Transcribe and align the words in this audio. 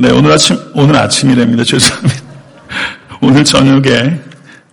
네, 0.00 0.12
오늘 0.12 0.30
아침, 0.30 0.56
오늘 0.74 0.94
아침이랍니다. 0.94 1.64
죄송합니다. 1.64 2.22
오늘 3.20 3.42
저녁에, 3.42 4.20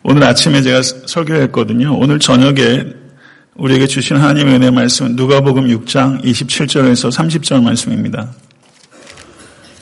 오늘 0.04 0.24
아침에 0.24 0.62
제가 0.62 0.84
설교했거든요. 0.84 1.98
오늘 1.98 2.20
저녁에 2.20 2.86
우리에게 3.56 3.88
주신 3.88 4.18
하나님의 4.18 4.54
은혜 4.54 4.70
말씀은 4.70 5.16
누가복음 5.16 5.66
6장 5.66 6.24
27절에서 6.24 7.12
30절 7.12 7.64
말씀입니다. 7.64 8.28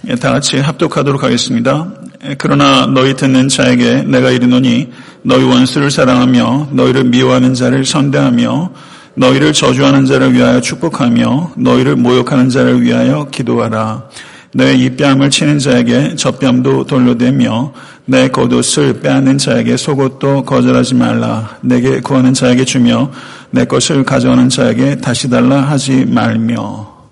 예, 0.08 0.16
다 0.16 0.32
같이 0.32 0.60
합독하도록 0.60 1.22
하겠습니다. 1.22 1.92
예, 2.24 2.36
그러나 2.38 2.86
너희 2.86 3.14
듣는 3.14 3.50
자에게 3.50 4.04
내가 4.04 4.32
이르노니 4.32 4.94
너희 5.24 5.44
원수를 5.44 5.92
사랑하며 5.92 6.70
너희를 6.72 7.04
미워하는 7.04 7.54
자를 7.54 7.84
선대하며 7.84 8.72
너희를 9.16 9.52
저주하는 9.52 10.06
자를 10.06 10.34
위하여 10.34 10.62
축복하며 10.62 11.56
너희를 11.58 11.98
모욕하는 11.98 12.48
자를 12.48 12.82
위하여 12.82 13.28
기도하라. 13.30 14.08
내 14.56 14.76
입뺨을 14.76 15.32
치는 15.32 15.58
자에게 15.58 16.16
젖뺨도 16.16 16.86
돌려대며 16.86 17.74
내 18.06 18.28
겉옷을 18.30 19.00
빼앗는 19.00 19.40
자에게 19.40 19.78
속옷도 19.78 20.46
거절하지 20.46 20.94
말라. 20.96 21.58
내게 21.62 22.00
구하는 22.02 22.34
자에게 22.34 22.64
주며 22.64 23.12
내 23.50 23.66
것을 23.66 24.04
가져오는 24.04 24.50
자에게 24.50 24.98
다시 24.98 25.30
달라 25.30 25.62
하지 25.62 26.06
말며. 26.06 27.08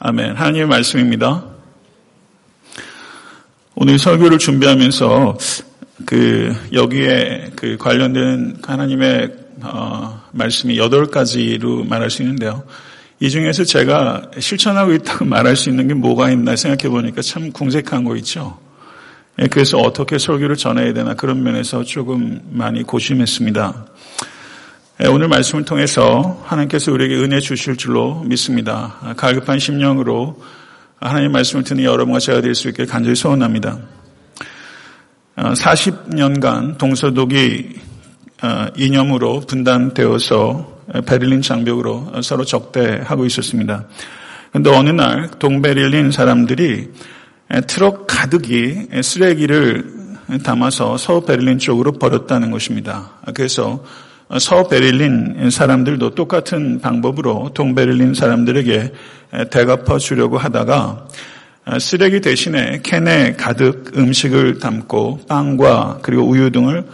아멘. 0.00 0.36
하나님의 0.36 0.66
말씀입니다. 0.66 1.44
오늘 3.74 3.98
설교를 3.98 4.38
준비하면서 4.38 5.38
그 6.04 6.54
여기에 6.74 7.52
그 7.56 7.78
관련된 7.78 8.58
하나님의 8.62 9.30
어, 9.62 10.20
말씀이 10.32 10.76
여덟 10.76 11.06
가지로 11.06 11.84
말할 11.84 12.10
수 12.10 12.22
있는데요. 12.22 12.64
이 13.22 13.30
중에서 13.30 13.62
제가 13.62 14.32
실천하고 14.40 14.94
있다고 14.94 15.26
말할 15.26 15.54
수 15.54 15.70
있는 15.70 15.86
게 15.86 15.94
뭐가 15.94 16.32
있나 16.32 16.56
생각해 16.56 16.90
보니까 16.90 17.22
참 17.22 17.52
궁색한 17.52 18.02
거 18.02 18.16
있죠. 18.16 18.58
예, 19.38 19.46
그래서 19.46 19.78
어떻게 19.78 20.18
설교를 20.18 20.56
전해야 20.56 20.92
되나 20.92 21.14
그런 21.14 21.40
면에서 21.44 21.84
조금 21.84 22.40
많이 22.50 22.82
고심했습니다. 22.82 23.86
예, 25.04 25.06
오늘 25.06 25.28
말씀을 25.28 25.64
통해서 25.64 26.42
하나님께서 26.46 26.90
우리에게 26.90 27.14
은혜 27.14 27.38
주실 27.38 27.76
줄로 27.76 28.24
믿습니다. 28.24 28.96
갈급한 29.16 29.60
심령으로 29.60 30.42
하나님 30.98 31.30
말씀을 31.30 31.62
듣는 31.62 31.84
여러분과 31.84 32.18
제가 32.18 32.40
될 32.40 32.56
수 32.56 32.70
있게 32.70 32.86
간절히 32.86 33.14
소원합니다. 33.14 33.78
40년간 35.36 36.74
어, 36.74 36.78
동서독이 36.78 37.68
어, 37.76 37.91
이념으로 38.76 39.40
분단되어서 39.40 40.82
베를린 41.06 41.42
장벽으로 41.42 42.22
서로 42.22 42.44
적대하고 42.44 43.24
있었습니다. 43.26 43.86
그런데 44.50 44.70
어느 44.70 44.90
날 44.90 45.30
동베를린 45.38 46.10
사람들이 46.10 46.90
트럭 47.66 48.06
가득이 48.06 48.88
쓰레기를 49.02 50.02
담아서 50.42 50.96
서베를린 50.96 51.58
쪽으로 51.58 51.92
버렸다는 51.92 52.50
것입니다. 52.50 53.12
그래서 53.34 53.84
서베를린 54.38 55.50
사람들도 55.50 56.14
똑같은 56.14 56.80
방법으로 56.80 57.50
동베를린 57.54 58.14
사람들에게 58.14 58.92
대갚아 59.50 59.98
주려고 59.98 60.38
하다가 60.38 61.08
쓰레기 61.78 62.20
대신에 62.20 62.80
캔에 62.82 63.34
가득 63.34 63.92
음식을 63.96 64.58
담고 64.58 65.26
빵과 65.28 66.00
그리고 66.02 66.24
우유 66.24 66.50
등을 66.50 66.84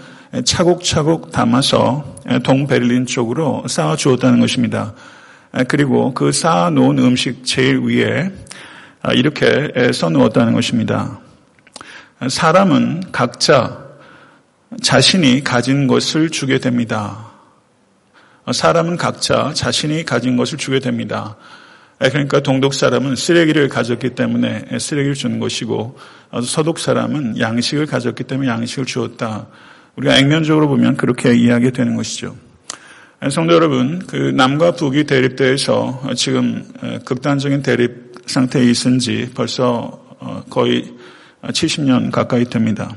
차곡차곡 0.45 1.33
담아서 1.33 2.17
동베를린 2.45 3.07
쪽으로 3.07 3.65
쌓아 3.69 3.97
주었다는 3.97 4.41
것입니다. 4.41 4.95
그리고 5.69 6.13
그 6.13 6.33
쌓아 6.33 6.71
놓은 6.71 6.99
음식 6.99 7.45
제일 7.45 7.79
위에 7.79 8.31
이렇게 9.15 9.73
써 9.93 10.11
놓았다는 10.11 10.53
것입니다. 10.53 11.21
사람은 12.29 13.13
각자 13.13 13.87
자신이 14.83 15.43
가진 15.45 15.87
것을 15.87 16.29
주게 16.31 16.59
됩니다. 16.59 17.27
사람은 18.53 18.97
각자 18.97 19.53
자신이 19.55 20.05
가진 20.05 20.37
것을 20.37 20.59
주게 20.59 20.79
됩니다. 20.81 21.37
그러니까 21.99 22.41
동독 22.41 22.75
사람은 22.75 23.17
쓰레기를 23.17 23.69
가졌기 23.69 24.11
때문에 24.11 24.79
쓰레기를 24.79 25.15
주는 25.15 25.41
것이고 25.41 25.99
서독 26.45 26.79
사람은 26.79 27.39
양식을 27.39 27.87
가졌기 27.87 28.25
때문에 28.25 28.49
양식을 28.49 28.85
주었다. 28.85 29.47
우리가 29.99 30.17
액면적으로 30.17 30.69
보면 30.69 30.97
그렇게 30.97 31.35
이해하게 31.35 31.73
되는 31.73 31.97
것이죠. 31.97 32.37
성도 33.31 33.55
여러분, 33.55 33.99
그 34.07 34.17
남과 34.17 34.73
북이 34.73 35.05
대립돼서 35.05 36.03
지금 36.15 36.65
극단적인 37.05 37.63
대립 37.63 38.13
상태에 38.27 38.63
있은 38.65 39.01
지 39.01 39.29
벌써 39.35 40.01
어, 40.21 40.43
거의 40.49 40.93
70년 41.43 42.13
가까이 42.13 42.45
됩니다. 42.45 42.97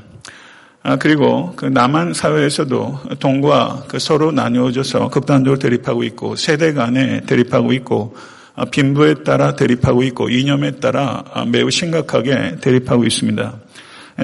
아, 0.84 0.96
그리고 0.96 1.52
그 1.56 1.66
남한 1.66 2.14
사회에서도 2.14 3.00
동과 3.18 3.84
그 3.88 3.98
서로 3.98 4.30
나뉘어져서 4.30 5.08
극단적으로 5.08 5.58
대립하고 5.58 6.04
있고 6.04 6.36
세대 6.36 6.72
간에 6.72 7.20
대립하고 7.22 7.72
있고 7.72 8.16
아, 8.54 8.64
빈부에 8.64 9.22
따라 9.24 9.56
대립하고 9.56 10.02
있고 10.04 10.28
이념에 10.28 10.72
따라 10.72 11.24
아, 11.32 11.44
매우 11.44 11.70
심각하게 11.70 12.58
대립하고 12.60 13.04
있습니다. 13.04 13.54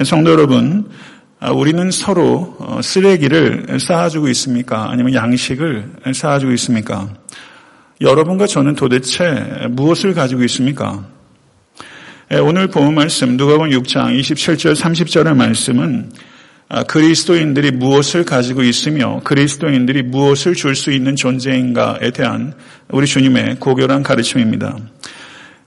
성도 0.05 0.31
여러분, 0.31 0.87
아, 0.87 1.18
우리는 1.47 1.89
서로 1.89 2.57
어, 2.59 2.81
쓰레기를 2.81 3.79
쌓아주고 3.79 4.27
있습니까? 4.29 4.89
아니면 4.91 5.13
양식을 5.13 5.89
쌓아주고 6.13 6.51
있습니까? 6.53 7.13
여러분과 8.01 8.45
저는 8.45 8.75
도대체 8.75 9.67
무엇을 9.69 10.13
가지고 10.13 10.43
있습니까? 10.43 11.05
예, 12.33 12.37
오늘 12.37 12.67
본 12.67 12.93
말씀 12.93 13.37
누가복음 13.37 13.69
6장 13.69 14.19
27절 14.19 14.75
30절의 14.75 15.35
말씀은 15.35 16.11
아, 16.67 16.83
그리스도인들이 16.83 17.71
무엇을 17.71 18.25
가지고 18.25 18.61
있으며 18.61 19.21
그리스도인들이 19.23 20.03
무엇을 20.03 20.53
줄 20.53 20.75
수 20.75 20.91
있는 20.91 21.15
존재인가에 21.15 22.11
대한 22.11 22.53
우리 22.89 23.07
주님의 23.07 23.55
고결한 23.59 24.03
가르침입니다. 24.03 24.77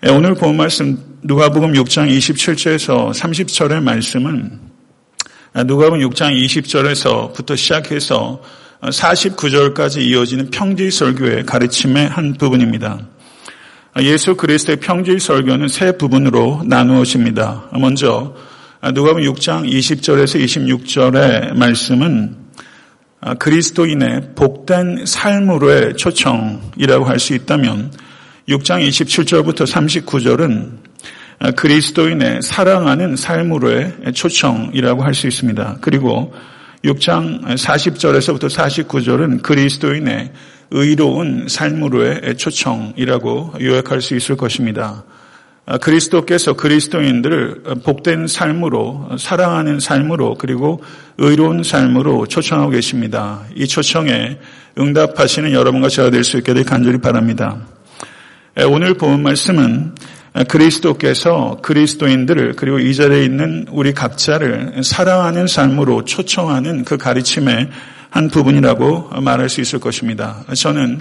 예, 0.07 0.11
오늘 0.11 0.35
본 0.35 0.59
말씀 0.59 0.99
누가복음 1.23 1.73
6장 1.73 2.15
27절에서 2.15 3.11
30절의 3.11 3.83
말씀은 3.83 4.72
누가복음 5.55 6.01
6장 6.09 6.33
20절에서부터 6.33 7.59
시작해서 7.59 8.41
49절까지 8.81 10.01
이어지는 10.01 10.51
평지 10.51 10.91
설교의 10.91 11.45
가르침의 11.45 12.09
한 12.09 12.33
부분입니다. 12.33 13.01
예수 14.01 14.35
그리스도의 14.35 14.81
평지 14.81 15.19
설교는 15.19 15.69
세 15.69 15.99
부분으로 15.99 16.63
나누어집니다. 16.65 17.69
먼저 17.79 18.35
누가복음 18.83 19.25
6장 19.25 19.71
20절에서 19.71 20.43
26절의 20.43 21.55
말씀은 21.55 22.35
그리스도인의 23.39 24.31
복된 24.35 25.05
삶으로의 25.05 25.97
초청이라고 25.99 27.05
할 27.05 27.19
수 27.19 27.35
있다면 27.35 27.93
6장 28.49 28.89
27절부터 28.89 29.67
39절은 29.67 30.71
아, 30.73 30.92
그리스도인의 31.51 32.43
사랑하는 32.43 33.17
삶으로의 33.17 34.13
초청이라고 34.15 35.03
할 35.03 35.15
수 35.15 35.27
있습니다. 35.27 35.79
그리고 35.81 36.33
6장 36.85 37.43
40절에서부터 37.45 38.49
49절은 38.49 39.43
그리스도인의 39.43 40.33
의로운 40.71 41.47
삶으로의 41.49 42.37
초청이라고 42.37 43.55
요약할 43.61 44.01
수 44.01 44.15
있을 44.17 44.37
것입니다. 44.37 45.05
아, 45.65 45.79
그리스도께서 45.79 46.55
그리스도인들을 46.55 47.63
복된 47.85 48.27
삶으로, 48.27 49.11
사랑하는 49.17 49.79
삶으로, 49.79 50.35
그리고 50.35 50.83
의로운 51.19 51.63
삶으로 51.63 52.27
초청하고 52.27 52.71
계십니다. 52.71 53.43
이 53.55 53.69
초청에 53.69 54.39
응답하시는 54.77 55.53
여러분과 55.53 55.89
제가 55.89 56.11
될 56.11 56.25
수 56.25 56.39
있게 56.39 56.55
되 56.55 56.65
간절히 56.65 56.99
바랍니다. 56.99 57.59
오늘 58.67 58.95
본 58.95 59.23
말씀은 59.23 59.95
그리스도께서 60.49 61.59
그리스도인들을 61.63 62.55
그리고 62.57 62.79
이 62.79 62.95
자리에 62.95 63.25
있는 63.25 63.67
우리 63.71 63.93
각자를 63.93 64.83
사랑하는 64.83 65.47
삶으로 65.47 66.05
초청하는 66.05 66.85
그 66.85 66.97
가르침의 66.97 67.69
한 68.09 68.29
부분이라고 68.29 69.21
말할 69.21 69.49
수 69.49 69.61
있을 69.61 69.79
것입니다. 69.79 70.45
저는 70.55 71.01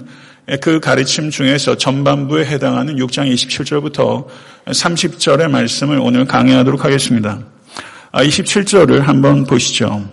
그 0.60 0.80
가르침 0.80 1.30
중에서 1.30 1.76
전반부에 1.76 2.44
해당하는 2.46 2.96
6장 2.96 3.32
27절부터 3.32 4.26
30절의 4.66 5.50
말씀을 5.50 5.98
오늘 5.98 6.24
강의하도록 6.24 6.84
하겠습니다. 6.84 7.38
27절을 8.12 9.00
아, 9.00 9.04
한번 9.04 9.44
보시죠. 9.44 10.04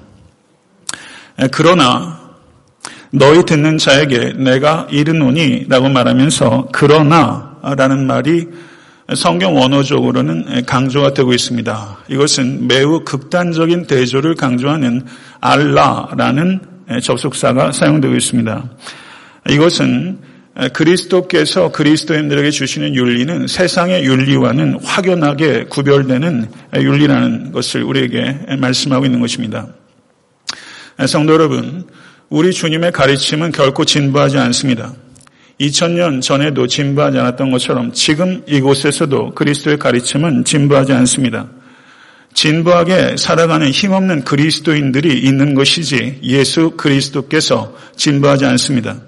그러나 1.52 2.20
너희 3.12 3.44
듣는 3.44 3.78
자에게 3.78 4.34
내가 4.34 4.88
이르노니 4.92 5.66
라고 5.68 5.90
말하면서 5.90 6.70
그러나 6.72 7.58
라는 7.76 8.08
말이 8.08 8.48
성경 9.16 9.56
원어적으로는 9.56 10.66
강조가 10.66 11.14
되고 11.14 11.34
있습니다. 11.34 11.98
이것은 12.10 12.68
매우 12.68 13.04
극단적인 13.04 13.88
대조를 13.88 14.36
강조하는 14.36 15.04
알라라는 15.42 16.60
접속사가 17.02 17.72
사용되고 17.72 18.16
있습니다. 18.16 18.70
이것은 19.50 20.20
그리스도께서 20.74 21.72
그리스도인들에게 21.72 22.52
주시는 22.52 22.96
윤리는 22.96 23.48
세상의 23.48 24.04
윤리와는 24.04 24.80
확연하게 24.84 25.66
구별되는 25.70 26.50
윤리라는 26.76 27.52
것을 27.52 27.84
우리에게 27.84 28.58
말씀하고 28.58 29.06
있는 29.06 29.22
것입니다. 29.22 29.68
성도 31.08 31.34
여러분, 31.34 31.88
우리 32.30 32.52
주님의 32.52 32.92
가르침은 32.92 33.54
결코 33.54 33.86
진부하지 33.86 34.38
않습니다. 34.38 34.94
2000년 35.60 36.22
전에도 36.22 36.68
진부하지 36.68 37.20
않았던 37.20 37.52
것처럼 37.52 37.92
지금 37.92 38.42
이곳에서도 38.48 39.36
그리스도의 39.36 39.78
가르침은 39.78 40.46
진부하지 40.46 40.94
않습니다. 40.94 41.48
진부하게 42.34 43.18
살아가는 43.18 43.70
힘없는 43.70 44.24
그리스도인들이 44.24 45.20
있는 45.20 45.56
것이지 45.56 46.20
예수 46.24 46.72
그리스도께서 46.72 47.76
진부하지 47.96 48.46
않습니다. 48.46 49.02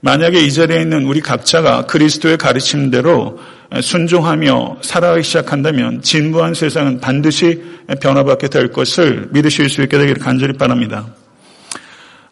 만약에 0.00 0.40
이 0.40 0.52
자리에 0.52 0.80
있는 0.80 1.04
우리 1.06 1.20
각자가 1.20 1.86
그리스도의 1.86 2.38
가르침대로 2.38 3.38
순종하며 3.80 4.78
살아가기 4.82 5.22
시작한다면 5.22 6.02
진부한 6.02 6.54
세상은 6.54 7.00
반드시 7.00 7.62
변화받게 8.00 8.48
될 8.48 8.72
것을 8.72 9.28
믿으실 9.32 9.68
수 9.68 9.82
있게 9.82 9.98
되기를 9.98 10.22
간절히 10.22 10.54
바랍니다. 10.54 11.06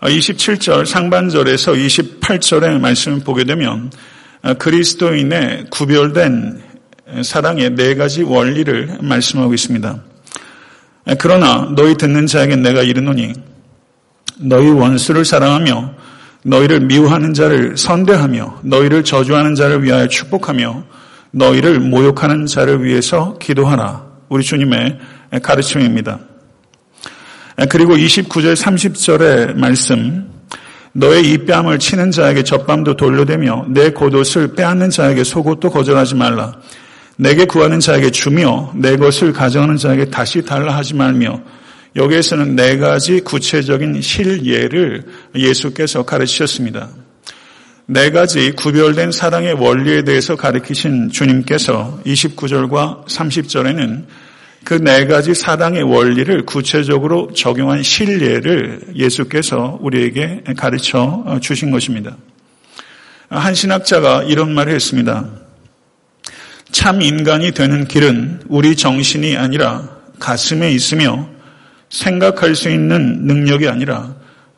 27절 0.00 0.87
상반절에서 0.87 1.72
28절의 1.72 2.81
말씀을 2.81 3.20
보게 3.20 3.44
되면 3.44 3.90
그리스도인의 4.58 5.66
구별된 5.70 6.62
사랑의 7.22 7.70
네 7.75 7.94
가지 7.94 8.22
원리를 8.22 8.98
말씀하고 9.00 9.54
있습니다. 9.54 10.02
그러나 11.19 11.72
너희 11.75 11.94
듣는 11.94 12.26
자에게 12.26 12.56
내가 12.56 12.82
이르노니 12.82 13.32
너희 14.40 14.69
원수를 14.69 15.25
사랑하며 15.25 15.94
너희를 16.44 16.81
미워하는 16.81 17.32
자를 17.32 17.76
선대하며 17.76 18.60
너희를 18.64 19.02
저주하는 19.02 19.54
자를 19.54 19.82
위하여 19.82 20.06
축복하며 20.06 20.84
너희를 21.32 21.81
모욕하는 21.81 22.46
자를 22.46 22.84
위해서 22.84 23.37
기도하라. 23.38 24.04
우리 24.28 24.44
주님의 24.44 24.98
가르침입니다. 25.43 26.20
그리고 27.70 27.97
29절 27.97 28.55
30절의 28.55 29.56
말씀 29.56 30.29
너의 30.93 31.31
이 31.31 31.38
뺨을 31.38 31.79
치는 31.79 32.11
자에게 32.11 32.43
젖밤도 32.43 32.97
돌려대며 32.97 33.67
내 33.69 33.91
겉옷을 33.91 34.55
빼앗는 34.55 34.91
자에게 34.91 35.25
속옷도 35.25 35.70
거절하지 35.70 36.14
말라. 36.14 36.55
내게 37.17 37.47
구하는 37.47 37.81
자에게 37.81 38.11
주며 38.11 38.73
내 38.75 38.97
것을 38.97 39.32
가져가는 39.32 39.76
자에게 39.76 40.06
다시 40.06 40.43
달라 40.43 40.76
하지 40.76 40.94
말며 40.94 41.41
여기에서는 41.97 42.56
네 42.56 42.76
가지 42.76 43.20
구체적인 43.20 44.03
실예를 44.03 45.05
예수께서 45.35 46.05
가르치셨습니다. 46.05 46.91
네 47.87 48.11
가지 48.11 48.53
구별된 48.53 49.12
사랑의 49.12 49.55
원리에 49.55 50.03
대해서 50.03 50.37
가르치신 50.37 51.11
주님께서 51.11 52.00
29절과 52.05 53.06
30절에는 53.06 54.05
그 54.67 54.81
네 54.83 55.07
가지 55.07 55.33
사랑의 55.33 55.85
원리를 55.85 56.45
구체적으로 56.45 57.33
적용한 57.33 57.85
실례를 57.85 58.81
예수께서 58.97 59.79
우리에게 59.81 60.43
가르쳐 60.57 61.39
주신 61.41 61.71
것입니다. 61.71 62.17
한 63.29 63.55
신학자가 63.55 64.25
이런 64.25 64.53
말을 64.53 64.75
했습니다. 64.75 65.25
참 66.73 67.01
인간이 67.01 67.53
되는 67.53 67.87
길은 67.87 68.43
우리 68.49 68.75
정신이 68.75 69.37
아니라 69.37 69.89
가슴에 70.19 70.73
있으며 70.73 71.29
생각할 71.89 72.57
수 72.57 72.69
있는 72.69 73.25
능력이 73.25 73.69
아니라 73.69 74.17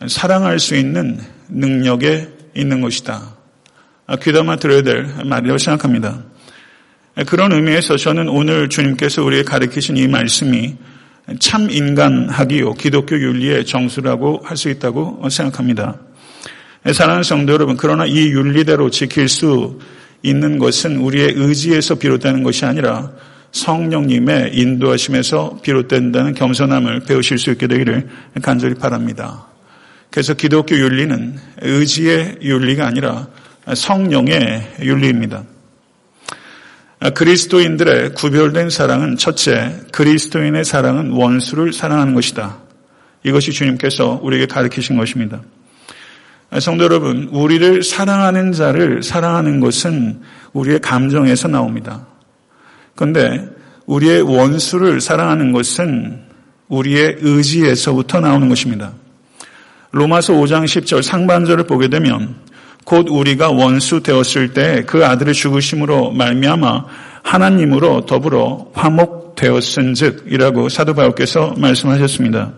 사랑할 0.09 0.59
수 0.59 0.75
있는 0.75 1.21
능력에 1.51 2.29
있는 2.57 2.81
것이다. 2.81 3.37
귀담아 4.23 4.57
들어야 4.57 4.81
될 4.81 5.07
말이라고 5.23 5.59
생각합니다. 5.59 6.25
그런 7.26 7.53
의미에서 7.53 7.97
저는 7.97 8.29
오늘 8.29 8.69
주님께서 8.69 9.25
우리에게 9.25 9.44
가르치신 9.44 9.97
이 9.97 10.06
말씀이 10.06 10.76
참 11.41 11.69
인간학이요 11.70 12.75
기독교 12.75 13.19
윤리의 13.19 13.67
정수라고 13.67 14.43
할 14.44 14.56
수 14.56 14.69
있다고 14.70 15.29
생각합니다. 15.29 15.97
사랑하는 16.93 17.23
성도 17.23 17.53
여러분, 17.53 17.76
그러나 17.76 18.06
이 18.06 18.29
윤리대로 18.29 18.91
지킬 18.91 19.29
수 19.29 19.79
있는 20.23 20.59
것은 20.59 20.99
우리의 20.99 21.32
의지에서 21.35 21.97
비롯되는 21.97 22.43
것이 22.43 22.65
아니라 22.65 23.11
성령님의 23.53 24.56
인도하심에서 24.56 25.61
비롯된다는 25.62 26.35
겸손함을 26.35 27.00
배우실 27.00 27.38
수 27.38 27.50
있게 27.50 27.67
되기를 27.67 28.09
간절히 28.43 28.75
바랍니다. 28.75 29.47
그래서 30.11 30.35
기독교 30.35 30.76
윤리는 30.76 31.37
의지의 31.62 32.38
윤리가 32.43 32.87
아니라 32.87 33.29
성령의 33.75 34.76
윤리입니다. 34.82 35.44
그리스도인들의 37.15 38.15
구별된 38.15 38.71
사랑은 38.71 39.17
첫째, 39.17 39.81
그리스도인의 39.93 40.65
사랑은 40.65 41.12
원수를 41.12 41.73
사랑하는 41.73 42.15
것이다. 42.15 42.59
이것이 43.25 43.53
주님께서 43.53 44.21
우리에게 44.23 44.47
가르치신 44.47 44.97
것입니다. 44.97 45.41
성도 46.61 46.85
여러분, 46.85 47.29
우리를 47.31 47.83
사랑하는 47.83 48.53
자를 48.53 49.03
사랑하는 49.03 49.61
것은 49.61 50.23
우리의 50.53 50.81
감정에서 50.81 51.47
나옵니다. 51.47 52.06
그런데 52.95 53.47
우리의 53.87 54.23
원수를 54.23 55.00
사랑하는 55.00 55.53
것은 55.53 56.25
우리의 56.69 57.19
의지에서부터 57.21 58.21
나오는 58.21 58.49
것입니다. 58.49 58.93
로마서 59.93 60.35
5장 60.35 60.65
10절 60.65 61.03
상반절을 61.03 61.65
보게 61.65 61.89
되면 61.89 62.37
곧 62.85 63.07
우리가 63.11 63.51
원수 63.51 64.03
되었을 64.03 64.55
때 64.55 64.85
그 64.87 65.05
아들의 65.05 65.35
죽으심으로 65.35 66.13
말미암아 66.13 66.85
하나님으로 67.23 68.07
더불어 68.07 68.71
화목되었은즉이라고 68.73 70.69
사도 70.69 70.95
바울께서 70.95 71.55
말씀하셨습니다. 71.59 72.53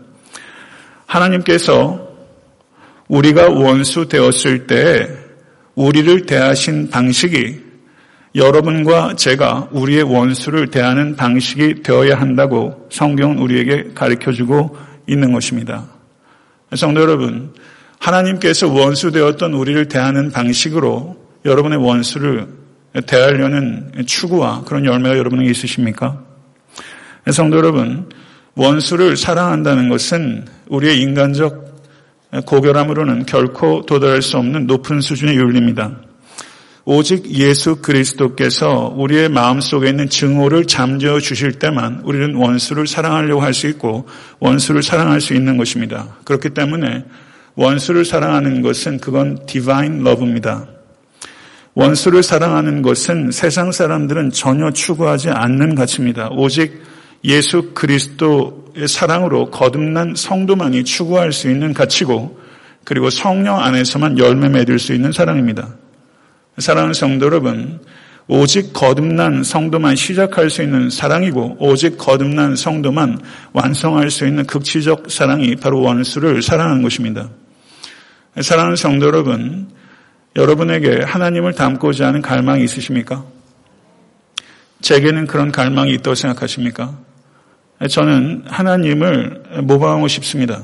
하나님께서 1.06 2.08
우리가 3.08 3.49
원수 3.49 4.08
되었을 4.08 4.69
때 4.69 5.08
우리를 5.75 6.26
대하신 6.26 6.88
방식이 6.90 7.70
여러분과 8.37 9.16
제가 9.16 9.69
우리의 9.73 10.05
원수를 10.05 10.69
대하는 10.69 11.16
방식이 11.16 11.82
되어야 11.82 12.20
한다고 12.20 12.87
성경은 12.90 13.38
우리에게 13.38 13.90
가르쳐 13.94 14.31
주고 14.31 14.76
있는 15.08 15.32
것입니다. 15.32 15.87
성도 16.76 17.00
여러분, 17.00 17.52
하나님께서 18.00 18.69
원수 18.69 19.12
되었던 19.12 19.52
우리를 19.52 19.87
대하는 19.88 20.31
방식으로 20.31 21.17
여러분의 21.44 21.79
원수를 21.79 22.49
대하려는 23.06 23.93
추구와 24.06 24.64
그런 24.64 24.85
열매가 24.85 25.17
여러분에게 25.17 25.50
있으십니까? 25.50 26.23
성도 27.31 27.58
여러분, 27.58 28.08
원수를 28.56 29.16
사랑한다는 29.16 29.88
것은 29.88 30.47
우리의 30.69 31.00
인간적 31.00 31.71
고결함으로는 32.47 33.26
결코 33.26 33.85
도달할 33.87 34.23
수 34.23 34.38
없는 34.38 34.66
높은 34.66 35.00
수준의 35.00 35.37
윤리입니다. 35.37 36.00
오직 36.87 37.30
예수 37.30 37.76
그리스도께서 37.76 38.95
우리의 38.97 39.28
마음속에 39.28 39.90
있는 39.90 40.09
증오를 40.09 40.64
잠재워 40.64 41.21
주실 41.21 41.59
때만 41.59 42.00
우리는 42.04 42.35
원수를 42.35 42.87
사랑하려고 42.87 43.42
할 43.42 43.52
수 43.52 43.69
있고 43.69 44.09
원수를 44.40 44.83
사랑할 44.83 45.21
수 45.21 45.35
있는 45.35 45.57
것입니다. 45.57 46.16
그렇기 46.25 46.50
때문에 46.50 47.04
원수를 47.61 48.07
사랑하는 48.07 48.62
것은 48.62 49.00
그건 49.00 49.45
디바인 49.45 50.02
러브입니다. 50.02 50.67
원수를 51.75 52.23
사랑하는 52.23 52.81
것은 52.81 53.33
세상 53.33 53.71
사람들은 53.71 54.31
전혀 54.31 54.71
추구하지 54.71 55.29
않는 55.29 55.75
가치입니다. 55.75 56.31
오직 56.31 56.83
예수 57.23 57.73
그리스도의 57.75 58.88
사랑으로 58.88 59.50
거듭난 59.50 60.14
성도만이 60.17 60.85
추구할 60.85 61.35
수 61.35 61.50
있는 61.50 61.75
가치고 61.75 62.40
그리고 62.85 63.11
성령 63.11 63.59
안에서만 63.59 64.17
열매 64.17 64.49
맺을 64.49 64.79
수 64.79 64.95
있는 64.95 65.12
사랑입니다. 65.12 65.69
사랑하는 66.57 66.95
성도 66.95 67.26
여러분, 67.26 67.79
오직 68.26 68.73
거듭난 68.73 69.45
성도만 69.45 69.97
시작할 69.97 70.49
수 70.49 70.62
있는 70.62 70.88
사랑이고 70.88 71.59
오직 71.59 71.99
거듭난 71.99 72.57
성도만 72.57 73.19
완성할 73.52 74.11
수 74.11 74.26
있는 74.26 74.47
극치적 74.47 75.11
사랑이 75.11 75.57
바로 75.57 75.83
원수를 75.83 76.40
사랑하는 76.40 76.81
것입니다. 76.81 77.29
사랑하는 78.38 78.76
성도 78.76 79.06
여러분, 79.06 79.70
여러분에게 80.37 81.02
하나님을 81.02 81.54
닮고자 81.54 82.06
하는 82.06 82.22
갈망이 82.22 82.62
있으십니까? 82.62 83.25
제게는 84.80 85.26
그런 85.26 85.50
갈망이 85.50 85.92
있다고 85.94 86.14
생각하십니까? 86.14 86.96
저는 87.88 88.44
하나님을 88.46 89.62
모방하고 89.62 90.06
싶습니다. 90.08 90.62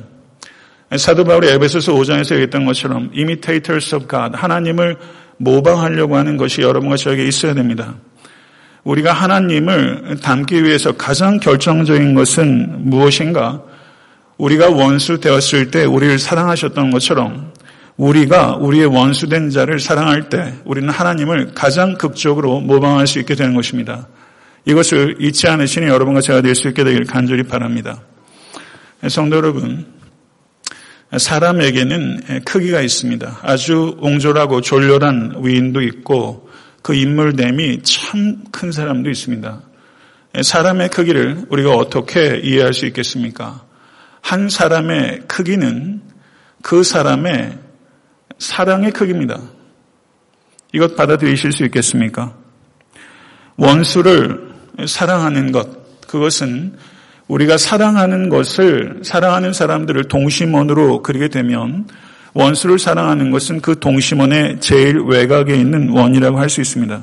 사도 0.96 1.24
바울이 1.24 1.48
에베소서 1.48 1.92
5장에서 1.94 2.32
얘기했던 2.34 2.64
것처럼 2.64 3.10
imitators 3.14 3.96
of 3.96 4.06
God, 4.06 4.36
하나님을 4.36 4.96
모방하려고 5.38 6.16
하는 6.16 6.36
것이 6.36 6.62
여러분과 6.62 6.96
저에게 6.96 7.26
있어야 7.26 7.54
됩니다. 7.54 7.96
우리가 8.84 9.12
하나님을 9.12 10.18
닮기 10.22 10.62
위해서 10.62 10.92
가장 10.92 11.40
결정적인 11.40 12.14
것은 12.14 12.88
무엇인가? 12.88 13.62
우리가 14.38 14.70
원수 14.70 15.18
되었을 15.18 15.70
때 15.72 15.84
우리를 15.84 16.18
사랑하셨던 16.18 16.90
것처럼 16.90 17.52
우리가 17.96 18.56
우리의 18.56 18.86
원수된 18.86 19.50
자를 19.50 19.80
사랑할 19.80 20.28
때 20.28 20.54
우리는 20.64 20.88
하나님을 20.88 21.52
가장 21.54 21.94
극적으로 21.94 22.60
모방할 22.60 23.06
수 23.06 23.18
있게 23.18 23.34
되는 23.34 23.54
것입니다. 23.54 24.08
이것을 24.66 25.16
잊지 25.20 25.48
않으시니 25.48 25.86
여러분과 25.86 26.20
제가 26.20 26.42
될 26.42 26.54
수 26.54 26.68
있게 26.68 26.84
되길 26.84 27.04
간절히 27.06 27.44
바랍니다. 27.44 28.02
성도 29.08 29.36
여러분, 29.36 29.86
사람에게는 31.16 32.42
크기가 32.44 32.80
있습니다. 32.80 33.38
아주 33.42 33.96
옹졸하고 34.00 34.60
졸렬한 34.60 35.36
위인도 35.42 35.80
있고 35.82 36.48
그 36.82 36.94
인물됨이 36.94 37.82
참 37.82 38.44
큰 38.52 38.72
사람도 38.72 39.10
있습니다. 39.10 39.62
사람의 40.42 40.88
크기를 40.90 41.46
우리가 41.50 41.74
어떻게 41.74 42.40
이해할 42.42 42.74
수 42.74 42.86
있겠습니까? 42.86 43.64
한 44.20 44.48
사람의 44.48 45.22
크기는 45.28 46.00
그 46.62 46.82
사람의 46.82 47.58
사랑의 48.38 48.92
크기입니다. 48.92 49.40
이것 50.72 50.96
받아들이실 50.96 51.52
수 51.52 51.64
있겠습니까? 51.64 52.34
원수를 53.56 54.52
사랑하는 54.86 55.52
것, 55.52 56.06
그것은 56.06 56.76
우리가 57.28 57.56
사랑하는 57.56 58.28
것을, 58.28 59.00
사랑하는 59.02 59.52
사람들을 59.52 60.04
동심원으로 60.04 61.02
그리게 61.02 61.28
되면 61.28 61.86
원수를 62.34 62.78
사랑하는 62.78 63.30
것은 63.30 63.62
그 63.62 63.80
동심원의 63.80 64.60
제일 64.60 64.98
외곽에 64.98 65.56
있는 65.56 65.88
원이라고 65.88 66.38
할 66.38 66.50
수 66.50 66.60
있습니다. 66.60 67.02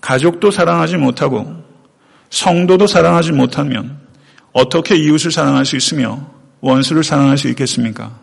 가족도 0.00 0.50
사랑하지 0.50 0.96
못하고 0.96 1.64
성도도 2.28 2.86
사랑하지 2.86 3.32
못하면 3.32 3.98
어떻게 4.52 4.96
이웃을 4.96 5.30
사랑할 5.30 5.64
수 5.64 5.76
있으며 5.76 6.30
원수를 6.60 7.02
사랑할 7.02 7.38
수 7.38 7.48
있겠습니까? 7.48 8.18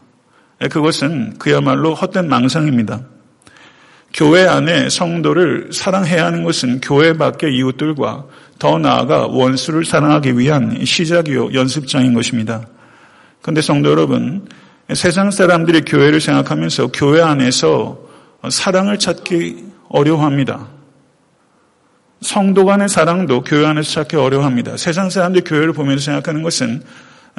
그것은 0.60 1.38
그야말로 1.38 1.94
헛된 1.94 2.28
망상입니다. 2.28 3.02
교회 4.14 4.48
안에 4.48 4.90
성도를 4.90 5.70
사랑해야 5.72 6.26
하는 6.26 6.44
것은 6.44 6.82
교회 6.82 7.14
밖의 7.14 7.56
이웃들과 7.56 8.26
더 8.58 8.80
나아가 8.80 9.28
원수를 9.28 9.86
사랑하기 9.86 10.38
위한 10.40 10.84
시작이요 10.84 11.54
연습장인 11.54 12.14
것입니다. 12.14 12.66
그런데 13.42 13.62
성도 13.62 13.92
여러분, 13.92 14.48
세상 14.94 15.30
사람들이 15.30 15.82
교회를 15.82 16.20
생각하면서 16.20 16.88
교회 16.88 17.22
안에서 17.22 18.00
사랑을 18.50 18.98
찾기 18.98 19.66
어려워합니다. 19.90 20.68
성도 22.22 22.66
간의 22.66 22.90
사랑도 22.90 23.44
교회 23.44 23.66
안에서 23.66 23.92
찾기 23.92 24.16
어려워합니다. 24.16 24.78
세상 24.78 25.10
사람들이 25.10 25.44
교회를 25.44 25.74
보면서 25.74 26.06
생각하는 26.06 26.42
것은 26.42 26.82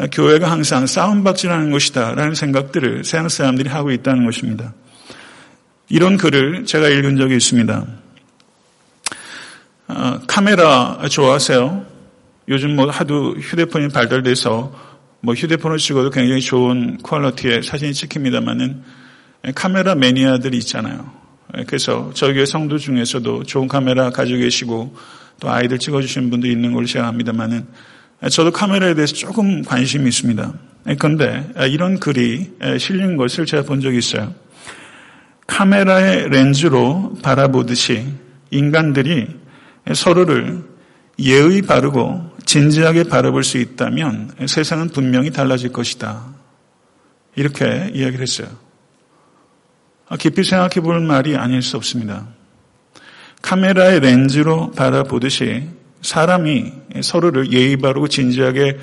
교회가 0.07 0.50
항상 0.50 0.87
싸움박질하는 0.87 1.71
것이다 1.71 2.14
라는 2.14 2.35
생각들을 2.35 3.05
세상 3.05 3.28
사람들이 3.28 3.69
하고 3.69 3.90
있다는 3.90 4.25
것입니다. 4.25 4.73
이런 5.88 6.17
글을 6.17 6.67
제가 6.67 6.88
읽은 6.88 7.17
적이 7.17 7.37
있습니다. 7.37 7.87
어, 9.88 10.21
카메라 10.26 10.99
좋아하세요? 11.11 11.87
요즘 12.49 12.76
뭐 12.76 12.90
하도 12.90 13.35
휴대폰이 13.35 13.88
발달돼서 13.88 14.73
뭐 15.21 15.35
휴대폰을 15.35 15.78
찍어도 15.78 16.11
굉장히 16.11 16.40
좋은 16.40 16.99
퀄리티의 16.99 17.62
사진이 17.62 17.93
찍힙니다만은 17.95 18.83
카메라 19.55 19.95
매니아들이 19.95 20.59
있잖아요. 20.59 21.11
그래서 21.67 22.12
교회 22.14 22.45
성도 22.45 22.78
중에서도 22.78 23.45
좋은 23.45 23.69
카메라 23.69 24.11
가지고 24.11 24.40
계시고 24.40 24.95
또 25.40 25.50
아이들 25.50 25.78
찍어주시는 25.78 26.31
분도 26.31 26.47
있는 26.47 26.73
걸로 26.73 26.87
제가 26.87 27.09
압니다만은 27.09 27.67
저도 28.31 28.51
카메라에 28.51 28.95
대해서 28.95 29.15
조금 29.15 29.63
관심이 29.63 30.09
있습니다. 30.09 30.53
그런데 30.99 31.49
이런 31.69 32.01
글이 32.01 32.57
실린 32.79 33.17
것을 33.17 33.47
제가 33.47 33.63
본 33.63 33.81
적이 33.81 33.99
있어요. 33.99 34.35
카메라의 35.47 36.29
렌즈로 36.31 37.15
바라보듯이 37.23 38.07
인간들이 38.51 39.29
서로를 39.95 40.65
예의 41.19 41.63
바르고 41.63 42.37
진지하게 42.45 43.05
바라볼 43.05 43.45
수 43.45 43.59
있다면 43.59 44.33
세상은 44.47 44.89
분명히 44.89 45.31
달라질 45.31 45.73
것이다. 45.73 46.25
이렇게 47.37 47.91
이야기를 47.95 48.21
했어요. 48.21 48.49
아, 50.09 50.17
깊이 50.17 50.43
생각해 50.43 50.81
볼 50.81 51.01
말이 51.01 51.37
아닐 51.37 51.63
수 51.63 51.77
없습니다. 51.77 52.27
카메라의 53.43 54.01
렌즈로 54.01 54.73
바라보듯이 54.73 55.69
사람이 56.02 56.73
서로를 57.02 57.52
예의 57.52 57.76
바르고 57.76 58.09
진지하게 58.09 58.78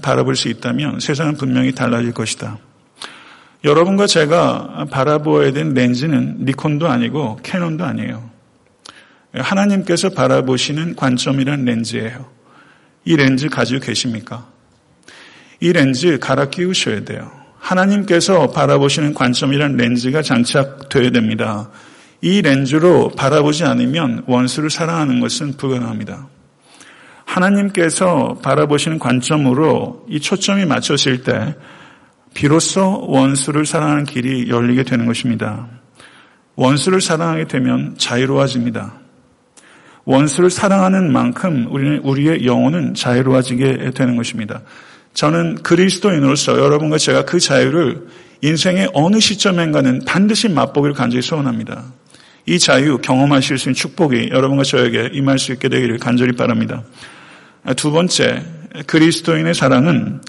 바라볼 0.00 0.36
수 0.36 0.48
있다면 0.48 1.00
세상은 1.00 1.36
분명히 1.36 1.72
달라질 1.72 2.12
것이다. 2.12 2.58
여러분과 3.64 4.06
제가 4.06 4.86
바라보아야 4.90 5.52
되는 5.52 5.74
렌즈는 5.74 6.44
니콘도 6.44 6.88
아니고 6.88 7.38
캐논도 7.42 7.84
아니에요. 7.84 8.30
하나님께서 9.34 10.10
바라보시는 10.10 10.96
관점이란 10.96 11.64
렌즈예요. 11.64 12.26
이 13.04 13.16
렌즈 13.16 13.48
가지고 13.48 13.80
계십니까? 13.80 14.46
이 15.60 15.72
렌즈 15.72 16.18
갈아 16.18 16.50
끼우셔야 16.50 17.04
돼요. 17.04 17.30
하나님께서 17.58 18.50
바라보시는 18.50 19.14
관점이란 19.14 19.76
렌즈가 19.76 20.22
장착되어야 20.22 21.10
됩니다. 21.10 21.70
이 22.20 22.42
렌즈로 22.42 23.10
바라보지 23.10 23.64
않으면 23.64 24.24
원수를 24.26 24.70
사랑하는 24.70 25.20
것은 25.20 25.56
불가능합니다. 25.56 26.28
하나님께서 27.32 28.38
바라보시는 28.42 28.98
관점으로 28.98 30.04
이 30.08 30.20
초점이 30.20 30.66
맞춰질 30.66 31.22
때 31.22 31.56
비로소 32.34 33.04
원수를 33.08 33.66
사랑하는 33.66 34.04
길이 34.04 34.48
열리게 34.48 34.84
되는 34.84 35.06
것입니다. 35.06 35.68
원수를 36.56 37.00
사랑하게 37.00 37.46
되면 37.46 37.94
자유로워집니다. 37.96 39.00
원수를 40.04 40.50
사랑하는 40.50 41.12
만큼 41.12 41.66
우리는 41.70 41.98
우리의 41.98 42.44
영혼은 42.44 42.94
자유로워지게 42.94 43.92
되는 43.94 44.16
것입니다. 44.16 44.62
저는 45.14 45.62
그리스도인으로서 45.62 46.58
여러분과 46.58 46.98
제가 46.98 47.24
그 47.24 47.38
자유를 47.38 48.08
인생의 48.42 48.90
어느 48.92 49.20
시점인가는 49.20 50.00
반드시 50.06 50.48
맛보기를 50.48 50.94
간절히 50.94 51.22
소원합니다. 51.22 51.84
이 52.46 52.58
자유 52.58 52.98
경험하실 52.98 53.58
수 53.58 53.68
있는 53.68 53.74
축복이 53.74 54.30
여러분과 54.32 54.64
저에게 54.64 55.10
임할 55.12 55.38
수 55.38 55.52
있게 55.52 55.68
되기를 55.68 55.98
간절히 55.98 56.32
바랍니다. 56.32 56.82
두 57.76 57.90
번째, 57.90 58.44
그리스도인의 58.86 59.54
사랑은 59.54 60.20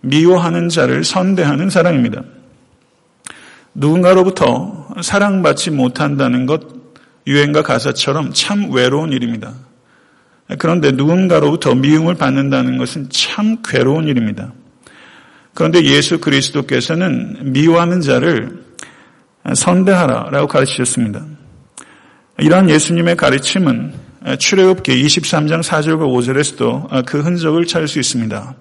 미워하는 0.00 0.68
자를 0.68 1.04
선대하는 1.04 1.70
사랑입니다. 1.70 2.22
누군가로부터 3.74 4.88
사랑받지 5.02 5.70
못한다는 5.70 6.46
것 6.46 6.62
유행가 7.26 7.62
가사처럼 7.62 8.32
참 8.32 8.72
외로운 8.72 9.12
일입니다. 9.12 9.54
그런데 10.58 10.90
누군가로부터 10.90 11.74
미움을 11.74 12.16
받는다는 12.16 12.78
것은 12.78 13.08
참 13.10 13.58
괴로운 13.62 14.08
일입니다. 14.08 14.52
그런데 15.54 15.84
예수 15.84 16.18
그리스도께서는 16.18 17.52
미워하는 17.52 18.00
자를 18.00 18.64
선대하라라고 19.54 20.48
가르치셨습니다. 20.48 21.24
이러한 22.38 22.70
예수님의 22.70 23.16
가르침은 23.16 23.92
출애굽기 24.38 25.02
23장 25.04 25.62
4절과 25.62 26.00
5절에서도 26.00 27.06
그 27.06 27.20
흔적을 27.20 27.66
찾을 27.66 27.88
수 27.88 27.98
있습니다. 27.98 28.54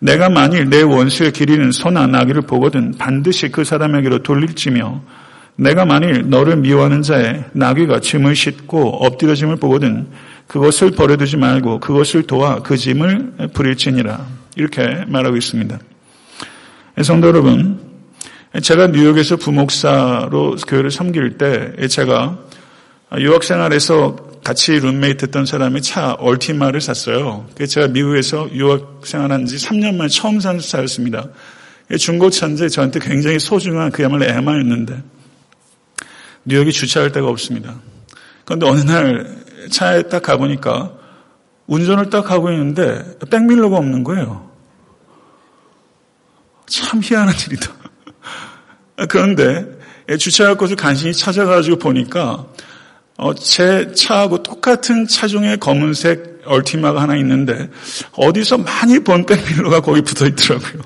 내가 0.00 0.28
만일 0.28 0.68
내 0.68 0.82
원수의 0.82 1.32
기리는 1.32 1.70
소나 1.72 2.06
나귀를 2.06 2.42
보거든 2.42 2.94
반드시 2.98 3.48
그 3.48 3.64
사람에게로 3.64 4.22
돌릴지며 4.22 5.02
내가 5.56 5.84
만일 5.84 6.30
너를 6.30 6.56
미워하는 6.56 7.02
자의 7.02 7.44
나귀가 7.52 8.00
짐을 8.00 8.36
싣고 8.36 9.04
엎드려짐을 9.04 9.56
보거든 9.56 10.06
그것을 10.46 10.92
버려두지 10.92 11.36
말고 11.36 11.80
그것을 11.80 12.22
도와 12.24 12.62
그 12.62 12.76
짐을 12.76 13.50
부릴지니라 13.52 14.24
이렇게 14.56 15.04
말하고 15.06 15.36
있습니다. 15.36 15.78
성도 17.02 17.28
여러분, 17.28 17.80
제가 18.62 18.88
뉴욕에서 18.88 19.36
부목사로 19.36 20.56
교회를 20.66 20.90
섬길 20.90 21.38
때 21.38 21.86
제가 21.86 22.38
유학생활에서 23.16 24.27
같이 24.44 24.72
룸메이트 24.78 25.26
했던 25.26 25.46
사람이 25.46 25.82
차 25.82 26.14
얼티마를 26.14 26.80
샀어요. 26.80 27.46
제가 27.66 27.88
미국에서 27.88 28.48
유학 28.52 29.02
생활한 29.04 29.46
지 29.46 29.56
3년 29.56 29.96
만에 29.96 30.08
처음 30.08 30.40
산 30.40 30.58
차였습니다. 30.58 31.28
중고차인데 31.96 32.68
저한테 32.68 33.00
굉장히 33.00 33.38
소중한 33.38 33.90
그야말로 33.90 34.24
애마였는데 34.24 35.02
뉴욕에 36.44 36.70
주차할 36.70 37.12
데가 37.12 37.28
없습니다. 37.28 37.80
그런데 38.44 38.66
어느 38.66 38.80
날 38.80 39.38
차에 39.70 40.02
딱 40.04 40.22
가보니까 40.22 40.94
운전을 41.66 42.10
딱 42.10 42.30
하고 42.30 42.50
있는데 42.50 43.18
백밀러가 43.30 43.76
없는 43.76 44.04
거예요. 44.04 44.50
참 46.66 47.00
희한한 47.02 47.34
일이다. 47.46 47.72
그런데 49.08 49.66
주차할 50.18 50.56
곳을 50.56 50.76
간신히 50.76 51.12
찾아가지고 51.12 51.78
보니까 51.78 52.46
어, 53.18 53.34
제 53.34 53.90
차하고 53.92 54.44
똑같은 54.44 55.06
차종의 55.08 55.58
검은색 55.58 56.42
얼티마가 56.46 57.02
하나 57.02 57.16
있는데 57.16 57.68
어디서 58.12 58.58
많이 58.58 59.00
본 59.00 59.26
백밀러가 59.26 59.80
거기 59.80 60.00
붙어 60.02 60.24
있더라고요. 60.26 60.82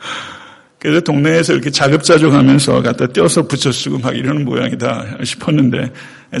그래서 0.78 1.00
동네에서 1.00 1.54
이렇게 1.54 1.70
자급자족하면서 1.70 2.82
갖다 2.82 3.06
떼어서 3.06 3.48
붙여 3.48 3.72
쓰고 3.72 3.98
막 3.98 4.14
이러는 4.14 4.44
모양이다 4.44 5.24
싶었는데 5.24 5.90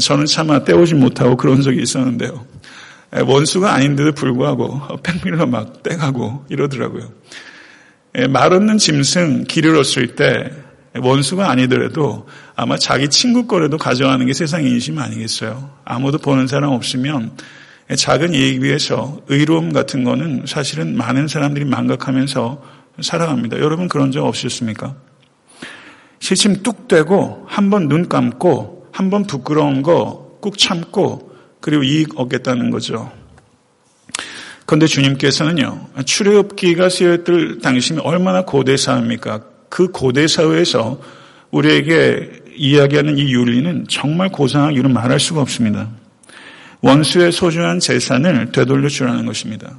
저는 0.00 0.26
차마 0.26 0.62
떼오지 0.62 0.94
못하고 0.94 1.36
그런 1.36 1.62
적이 1.62 1.82
있었는데요. 1.82 2.46
원수가 3.26 3.72
아닌데도 3.72 4.12
불구하고 4.12 4.98
팽밀로 5.02 5.46
막 5.46 5.82
떼가고 5.82 6.44
이러더라고요. 6.48 7.10
말 8.28 8.52
없는 8.52 8.78
짐승 8.78 9.44
길을 9.44 9.76
얻을 9.76 10.14
때 10.16 10.50
원수가 10.98 11.48
아니더라도 11.48 12.26
아마 12.56 12.76
자기 12.76 13.08
친구 13.08 13.46
거라도 13.46 13.78
가져가는 13.78 14.24
게 14.26 14.32
세상 14.32 14.64
인심 14.64 14.98
아니겠어요. 14.98 15.70
아무도 15.84 16.18
보는 16.18 16.46
사람 16.46 16.72
없으면 16.72 17.32
작은 17.96 18.34
이익 18.34 18.62
위해서 18.62 19.20
의로움 19.28 19.72
같은 19.72 20.04
거는 20.04 20.44
사실은 20.46 20.96
많은 20.96 21.28
사람들이 21.28 21.64
망각하면서 21.64 22.62
살아갑니다. 23.02 23.58
여러분 23.58 23.88
그런 23.88 24.10
적 24.10 24.24
없으셨습니까? 24.26 24.94
시침 26.18 26.62
뚝 26.62 26.88
떼고 26.88 27.44
한 27.48 27.70
번 27.70 27.88
눈 27.88 28.08
감고 28.08 28.88
한 28.92 29.10
번 29.10 29.24
부끄러운 29.24 29.82
거 29.82 30.30
꾹 30.40 30.56
참고 30.58 31.30
그리고 31.60 31.82
이익 31.82 32.18
얻겠다는 32.18 32.70
거죠. 32.70 33.12
그런데 34.66 34.86
주님께서는요, 34.86 35.88
출애굽기가 36.04 36.88
쓰였을 36.88 37.58
당심이 37.60 38.00
얼마나 38.00 38.44
고대 38.44 38.76
사회입니까? 38.76 39.42
그 39.70 39.88
고대 39.88 40.26
사회에서 40.26 41.00
우리에게 41.50 42.40
이야기하는 42.54 43.16
이 43.16 43.32
윤리는 43.32 43.86
정말 43.88 44.28
고상한 44.28 44.74
이유를 44.74 44.90
말할 44.90 45.18
수가 45.18 45.40
없습니다. 45.40 45.88
원수의 46.82 47.32
소중한 47.32 47.80
재산을 47.80 48.52
되돌려 48.52 48.88
주라는 48.88 49.24
것입니다. 49.24 49.78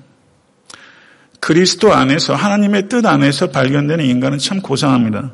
그리스도 1.40 1.94
안에서 1.94 2.36
하나님의 2.36 2.88
뜻 2.88 3.06
안에서 3.06 3.50
발견되는 3.50 4.06
인간은 4.06 4.38
참 4.38 4.62
고상합니다. 4.62 5.32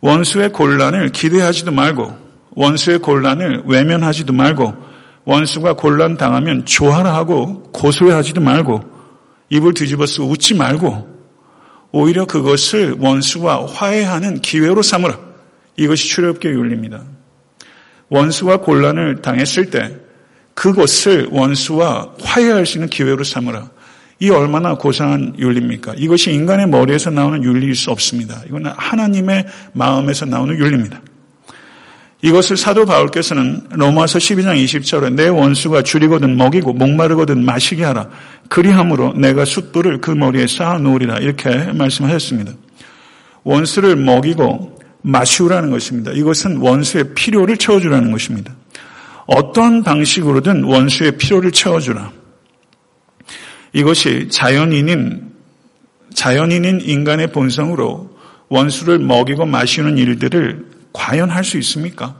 원수의 0.00 0.52
곤란을 0.52 1.10
기대하지도 1.10 1.72
말고 1.72 2.16
원수의 2.50 2.98
곤란을 2.98 3.62
외면하지도 3.66 4.32
말고 4.32 4.74
원수가 5.24 5.74
곤란 5.74 6.16
당하면 6.16 6.66
조하라 6.66 7.14
하고 7.14 7.62
고소해하지도 7.72 8.40
말고 8.40 8.82
입을 9.48 9.72
뒤집어 9.72 10.04
쓰고 10.04 10.28
웃지 10.28 10.54
말고 10.54 11.13
오히려 11.96 12.24
그것을 12.24 12.96
원수와 12.98 13.66
화해하는 13.66 14.40
기회로 14.40 14.82
삼으라. 14.82 15.16
이것이 15.76 16.08
출애굽기의 16.08 16.52
윤리입니다. 16.52 17.04
원수와 18.08 18.56
곤란을 18.56 19.22
당했을 19.22 19.70
때 19.70 19.96
그것을 20.54 21.28
원수와 21.30 22.14
화해할 22.20 22.66
수 22.66 22.78
있는 22.78 22.90
기회로 22.90 23.22
삼으라. 23.22 23.70
이 24.18 24.28
얼마나 24.28 24.74
고상한 24.74 25.36
윤리입니까? 25.38 25.94
이것이 25.96 26.32
인간의 26.32 26.66
머리에서 26.66 27.10
나오는 27.10 27.44
윤리일 27.44 27.76
수 27.76 27.92
없습니다. 27.92 28.42
이건 28.48 28.66
하나님의 28.66 29.46
마음에서 29.72 30.26
나오는 30.26 30.58
윤리입니다. 30.58 31.00
이것을 32.24 32.56
사도 32.56 32.86
바울께서는 32.86 33.64
로마서 33.72 34.18
12장 34.18 34.56
20절에 34.64 35.12
내 35.12 35.28
원수가 35.28 35.82
줄이거든 35.82 36.38
먹이고 36.38 36.72
목마르거든 36.72 37.44
마시게 37.44 37.84
하라. 37.84 38.08
그리함으로 38.48 39.12
내가 39.12 39.44
숯불을 39.44 40.00
그 40.00 40.10
머리에 40.10 40.46
쌓아 40.46 40.78
놓으리라. 40.78 41.18
이렇게 41.18 41.50
말씀하셨습니다. 41.50 42.52
원수를 43.42 43.96
먹이고 43.96 44.78
마시우라는 45.02 45.70
것입니다. 45.70 46.12
이것은 46.12 46.56
원수의 46.56 47.12
필요를 47.12 47.58
채워주라는 47.58 48.10
것입니다. 48.10 48.54
어떤 49.26 49.82
방식으로든 49.82 50.64
원수의 50.64 51.18
필요를 51.18 51.52
채워주라. 51.52 52.10
이것이 53.74 54.28
자연인인 54.30 55.30
자연인인 56.14 56.80
인간의 56.80 57.32
본성으로 57.32 58.16
원수를 58.48 58.98
먹이고 59.00 59.44
마시는 59.44 59.98
일들을 59.98 60.73
과연 60.94 61.28
할 61.28 61.44
수 61.44 61.58
있습니까? 61.58 62.16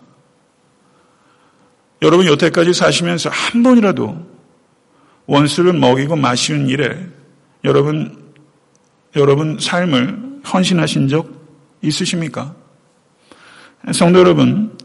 여러분 2.03 2.27
여태까지 2.27 2.75
사시면서 2.75 3.31
한 3.31 3.63
번이라도 3.63 4.35
원수를 5.27 5.73
먹이고 5.73 6.17
마시는 6.17 6.69
일에 6.69 7.07
여러분 7.65 8.23
여러분 9.17 9.57
삶을 9.59 10.41
헌신하신 10.53 11.09
적 11.09 11.31
있으십니까? 11.81 12.55
성도 13.93 14.19
여러분, 14.19 14.77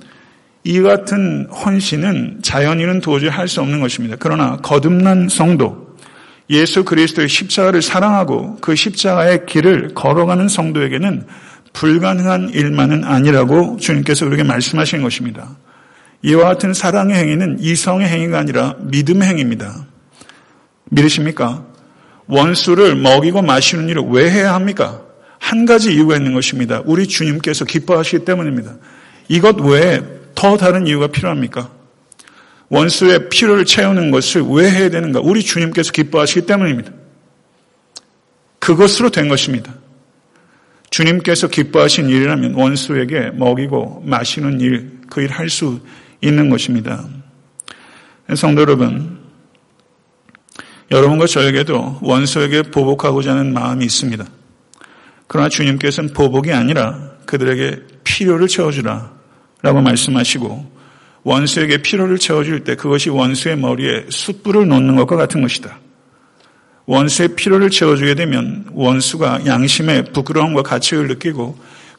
이 0.63 0.82
같은 0.82 1.47
헌신은 1.47 2.39
자연인은 2.41 2.99
도저히 3.02 3.30
할 3.30 3.47
수 3.47 3.62
없는 3.62 3.80
것입니다. 3.80 4.17
그러나 4.19 4.58
거듭난 4.58 5.30
성도, 5.30 5.95
예수 6.49 6.84
그리스도의 6.84 7.30
십자가를 7.30 7.82
사랑하고 7.82 8.58
그 8.58 8.75
십자가의 8.75 9.45
길을 9.45 9.93
걸어가는 9.93 10.47
성도에게는 10.47 11.25
불가능한 11.73 12.49
일만은 12.49 13.03
아니라고 13.03 13.77
주님께서 13.77 14.25
우리에게 14.25 14.43
말씀하신 14.43 15.01
것입니다. 15.01 15.55
이와 16.21 16.45
같은 16.45 16.73
사랑의 16.73 17.15
행위는 17.15 17.58
이성의 17.60 18.08
행위가 18.08 18.39
아니라 18.39 18.75
믿음의 18.79 19.27
행위입니다. 19.27 19.86
믿으십니까? 20.86 21.65
원수를 22.27 22.95
먹이고 22.95 23.41
마시는 23.41 23.89
일을 23.89 24.03
왜 24.10 24.29
해야 24.29 24.53
합니까? 24.53 25.01
한 25.39 25.65
가지 25.65 25.93
이유가 25.93 26.17
있는 26.17 26.34
것입니다. 26.34 26.82
우리 26.86 27.08
주님께서 27.08 27.65
기뻐하시기 27.65 28.25
때문입니다. 28.25 28.75
이것 29.29 29.60
외에 29.62 30.01
더 30.36 30.58
다른 30.58 30.86
이유가 30.86 31.08
필요합니까? 31.08 31.71
원수의 32.69 33.29
필요를 33.29 33.65
채우는 33.65 34.12
것을 34.12 34.43
왜 34.47 34.69
해야 34.69 34.89
되는가? 34.89 35.21
우리 35.21 35.41
주님께서 35.41 35.91
기뻐하시기 35.91 36.45
때문입니다. 36.45 36.91
그것으로 38.60 39.10
된 39.10 39.27
것입니다. 39.27 39.73
주님께서 40.89 41.47
기뻐하신 41.47 42.10
일이라면 42.10 42.54
원수에게 42.56 43.32
먹이고 43.32 44.04
마시는 44.06 44.60
일, 44.62 44.99
그 45.10 45.21
일 45.21 45.32
할 45.32 45.49
수 45.49 45.80
있는 46.21 46.49
것입니다. 46.49 47.06
성도 48.36 48.62
여러분, 48.62 49.19
여러분과 50.91 51.28
저에게도 51.28 51.99
원수에게 52.02 52.63
보복하고자 52.63 53.32
하는 53.32 53.54
마음이 53.54 53.86
있습니다. 53.86 54.25
그러나 55.28 55.49
주님께서는 55.49 56.13
보복이 56.13 56.52
아니라 56.52 57.12
그들에게 57.25 57.84
필요를 58.04 58.47
채워주라 58.47 59.13
라고 59.62 59.82
말씀하시고 59.82 60.80
원수에게 61.23 61.82
필요를 61.82 62.17
채워줄 62.17 62.63
때 62.63 62.75
그것이 62.75 63.10
원수의 63.10 63.58
머리에 63.58 64.06
숯불을 64.10 64.67
놓는 64.67 64.95
것과 64.95 65.15
같은 65.15 65.41
것이다. 65.41 65.80
원수의 66.89 67.36
필요를 67.36 67.69
채워주게 67.69 68.15
되면 68.15 68.65
원수가 68.71 69.45
양심의 69.45 70.06
부끄러움과 70.06 70.63
가치를 70.63 71.08
느끼고 71.08 71.56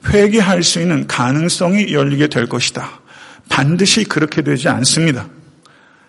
회개할 0.08 0.64
수 0.64 0.80
있는 0.80 1.06
가능성이 1.06 1.92
열리게 1.92 2.26
될 2.26 2.48
것이다. 2.48 3.00
반드시 3.48 4.02
그렇게 4.02 4.42
되지 4.42 4.68
않습니다. 4.68 5.28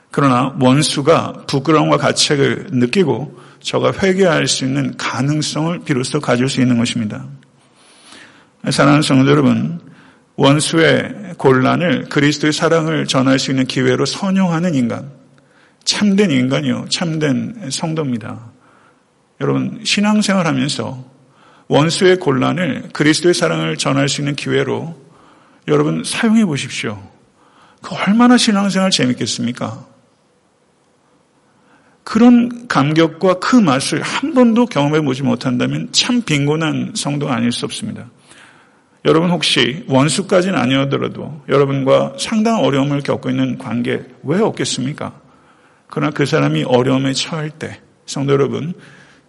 그러나 0.10 0.56
원수가 0.60 1.44
부끄러움과 1.48 1.98
가책을 1.98 2.70
느끼고 2.72 3.40
저가 3.60 3.94
회개할 4.02 4.48
수 4.48 4.66
있는 4.66 4.98
가능성을 4.98 5.82
비로소 5.86 6.20
가질 6.20 6.50
수 6.50 6.60
있는 6.60 6.80
것입니다. 6.80 7.24
사랑하는 8.68 9.04
성도 9.04 9.30
여러분, 9.30 9.80
원수의 10.38 11.36
곤란을 11.38 12.06
그리스도의 12.10 12.52
사랑을 12.52 13.06
전할 13.06 13.38
수 13.38 13.52
있는 13.52 13.68
기회로 13.68 14.08
선용하는 14.08 14.74
인간, 14.74 15.12
참된 15.84 16.32
인간이요, 16.32 16.88
참된 16.90 17.70
성도입니다. 17.70 18.51
여러분 19.42 19.82
신앙생활 19.84 20.46
하면서 20.46 21.04
원수의 21.68 22.18
곤란을 22.18 22.90
그리스도의 22.94 23.34
사랑을 23.34 23.76
전할 23.76 24.08
수 24.08 24.22
있는 24.22 24.36
기회로 24.36 24.96
여러분 25.68 26.04
사용해 26.06 26.46
보십시오. 26.46 27.02
그 27.82 27.96
얼마나 27.96 28.38
신앙생활 28.38 28.92
재밌겠습니까? 28.92 29.86
그런 32.04 32.68
감격과 32.68 33.36
그 33.40 33.56
맛을 33.56 34.02
한 34.02 34.34
번도 34.34 34.68
경험해 34.68 35.02
보지 35.02 35.24
못한다면 35.24 35.90
참 35.92 36.22
빈곤한 36.22 36.94
성도가 36.96 37.34
아닐 37.34 37.52
수 37.52 37.66
없습니다. 37.66 38.10
여러분 39.06 39.32
혹시 39.32 39.84
원수까지는 39.88 40.60
아니어더라도 40.60 41.42
여러분과 41.50 42.14
상당한 42.20 42.64
어려움을 42.64 43.02
겪고 43.02 43.32
있는 43.32 43.58
관계 43.58 44.04
왜 44.24 44.40
없겠습니까? 44.40 45.20
그러나 45.88 46.12
그 46.12 46.26
사람이 46.26 46.66
어려움에 46.66 47.14
처할 47.14 47.50
때 47.50 47.82
성도 48.06 48.34
여러분 48.34 48.74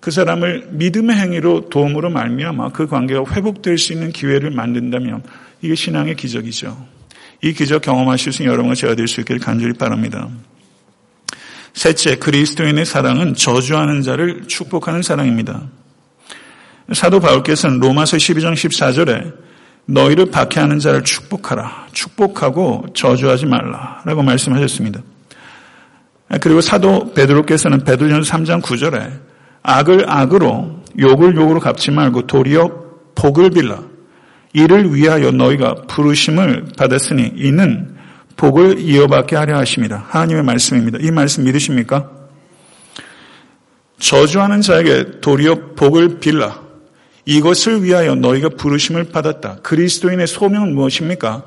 그 0.02 0.10
사람을 0.10 0.66
믿음의 0.72 1.16
행위로 1.16 1.68
도움으로 1.68 2.10
말미암아 2.10 2.70
그 2.70 2.88
관계가 2.88 3.22
회복될 3.30 3.78
수 3.78 3.92
있는 3.92 4.10
기회를 4.10 4.50
만든다면 4.50 5.22
이게 5.62 5.76
신앙의 5.76 6.16
기적이죠. 6.16 6.76
이 7.40 7.52
기적 7.52 7.82
경험하실 7.82 8.32
수 8.32 8.42
있는 8.42 8.52
여러분과 8.52 8.74
제가 8.74 8.96
될 8.96 9.06
수 9.06 9.20
있기를 9.20 9.40
간절히 9.40 9.74
바랍니다. 9.74 10.28
셋째, 11.74 12.16
그리스도인의 12.16 12.84
사랑은 12.84 13.34
저주하는 13.34 14.02
자를 14.02 14.48
축복하는 14.48 15.02
사랑입니다. 15.02 15.68
사도 16.92 17.20
바울께서는 17.20 17.78
로마서 17.78 18.16
12장 18.16 18.54
14절에 18.54 19.32
너희를 19.86 20.32
박해하는 20.32 20.80
자를 20.80 21.04
축복하라. 21.04 21.86
축복하고 21.92 22.86
저주하지 22.92 23.46
말라. 23.46 24.02
라고 24.04 24.24
말씀하셨습니다. 24.24 25.00
그리고 26.40 26.60
사도 26.60 27.12
베드로께서는 27.14 27.84
베드로전 27.84 28.22
3장 28.22 28.62
9절에 28.62 29.31
악을 29.62 30.10
악으로 30.10 30.82
욕을 30.98 31.36
욕으로 31.36 31.60
갚지 31.60 31.90
말고 31.90 32.26
도리어 32.26 32.82
복을 33.14 33.50
빌라. 33.50 33.82
이를 34.52 34.94
위하여 34.94 35.30
너희가 35.30 35.74
부르심을 35.88 36.66
받았으니 36.76 37.32
이는 37.36 37.96
복을 38.36 38.80
이어받게 38.80 39.36
하려 39.36 39.56
하십니다. 39.58 40.04
하나님의 40.08 40.42
말씀입니다. 40.42 40.98
이 41.00 41.10
말씀 41.10 41.44
믿으십니까? 41.44 42.10
저주하는 43.98 44.60
자에게 44.60 45.20
도리어 45.20 45.74
복을 45.76 46.18
빌라. 46.18 46.60
이것을 47.24 47.84
위하여 47.84 48.16
너희가 48.16 48.50
부르심을 48.50 49.04
받았다. 49.04 49.58
그리스도인의 49.62 50.26
소명은 50.26 50.74
무엇입니까? 50.74 51.44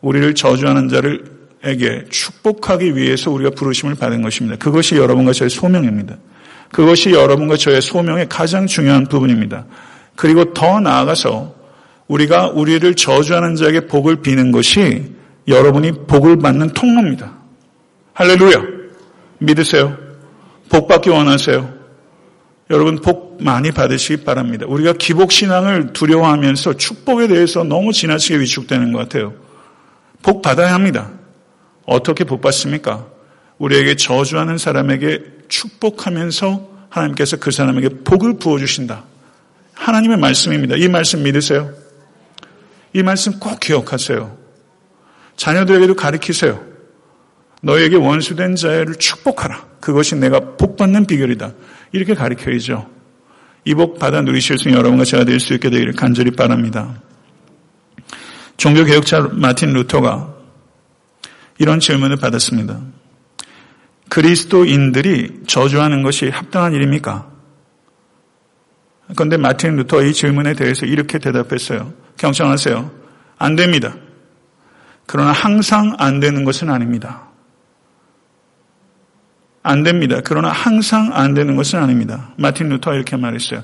우리를 0.00 0.34
저주하는 0.36 0.88
자를에게 0.88 2.04
축복하기 2.10 2.94
위해서 2.94 3.32
우리가 3.32 3.50
부르심을 3.50 3.96
받은 3.96 4.22
것입니다. 4.22 4.56
그것이 4.56 4.96
여러분과 4.96 5.32
저의 5.32 5.50
소명입니다. 5.50 6.16
그것이 6.72 7.12
여러분과 7.12 7.56
저의 7.56 7.80
소명의 7.80 8.28
가장 8.28 8.66
중요한 8.66 9.06
부분입니다. 9.06 9.66
그리고 10.14 10.52
더 10.52 10.80
나아가서 10.80 11.54
우리가 12.08 12.48
우리를 12.48 12.94
저주하는 12.94 13.56
자에게 13.56 13.86
복을 13.86 14.16
비는 14.16 14.52
것이 14.52 15.12
여러분이 15.48 16.06
복을 16.06 16.38
받는 16.38 16.70
통로입니다. 16.70 17.32
할렐루야. 18.14 18.62
믿으세요? 19.38 19.96
복 20.68 20.88
받기 20.88 21.10
원하세요? 21.10 21.76
여러분 22.70 22.96
복 22.96 23.42
많이 23.42 23.70
받으시기 23.70 24.24
바랍니다. 24.24 24.66
우리가 24.68 24.94
기복 24.94 25.30
신앙을 25.30 25.92
두려워하면서 25.92 26.74
축복에 26.74 27.28
대해서 27.28 27.62
너무 27.62 27.92
지나치게 27.92 28.40
위축되는 28.40 28.92
것 28.92 29.00
같아요. 29.00 29.34
복 30.22 30.42
받아야 30.42 30.74
합니다. 30.74 31.10
어떻게 31.84 32.24
복 32.24 32.40
받습니까? 32.40 33.06
우리에게 33.58 33.96
저주하는 33.96 34.58
사람에게 34.58 35.24
축복하면서 35.48 36.76
하나님께서 36.88 37.36
그 37.38 37.50
사람에게 37.50 37.88
복을 38.04 38.38
부어주신다. 38.38 39.04
하나님의 39.74 40.18
말씀입니다. 40.18 40.76
이 40.76 40.88
말씀 40.88 41.22
믿으세요? 41.22 41.70
이 42.92 43.02
말씀 43.02 43.38
꼭 43.38 43.60
기억하세요. 43.60 44.36
자녀들에게도 45.36 45.94
가르치세요. 45.94 46.64
너에게 47.62 47.96
원수된 47.96 48.56
자를 48.56 48.94
축복하라. 48.94 49.66
그것이 49.80 50.14
내가 50.16 50.40
복받는 50.56 51.06
비결이다. 51.06 51.52
이렇게 51.92 52.14
가르쳐야죠. 52.14 52.90
이 53.64 53.74
복 53.74 53.98
받아 53.98 54.22
누리실 54.22 54.58
수 54.58 54.68
있는 54.68 54.78
여러분과 54.78 55.04
제가 55.04 55.24
될 55.24 55.40
수 55.40 55.52
있게 55.54 55.70
되기를 55.70 55.94
간절히 55.94 56.30
바랍니다. 56.30 57.00
종교개혁자 58.56 59.30
마틴 59.32 59.72
루터가 59.72 60.34
이런 61.58 61.80
질문을 61.80 62.16
받았습니다. 62.16 62.80
그리스도인들이 64.08 65.42
저주하는 65.46 66.02
것이 66.02 66.28
합당한 66.28 66.72
일입니까? 66.72 67.30
그런데 69.14 69.36
마틴 69.36 69.76
루터 69.76 70.02
이 70.02 70.12
질문에 70.12 70.54
대해서 70.54 70.86
이렇게 70.86 71.18
대답했어요. 71.18 71.92
경청하세요. 72.16 72.90
안 73.38 73.56
됩니다. 73.56 73.94
그러나 75.06 75.32
항상 75.32 75.94
안 75.98 76.18
되는 76.18 76.44
것은 76.44 76.70
아닙니다. 76.70 77.22
안 79.62 79.82
됩니다. 79.82 80.20
그러나 80.24 80.50
항상 80.50 81.10
안 81.12 81.34
되는 81.34 81.56
것은 81.56 81.80
아닙니다. 81.80 82.32
마틴 82.36 82.68
루터가 82.68 82.94
이렇게 82.94 83.16
말했어요. 83.16 83.62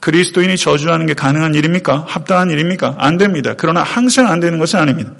그리스도인이 0.00 0.56
저주하는 0.56 1.06
게 1.06 1.14
가능한 1.14 1.54
일입니까? 1.54 2.04
합당한 2.06 2.50
일입니까? 2.50 2.96
안 2.98 3.16
됩니다. 3.16 3.54
그러나 3.56 3.82
항상 3.82 4.28
안 4.28 4.40
되는 4.40 4.58
것은 4.58 4.78
아닙니다. 4.78 5.12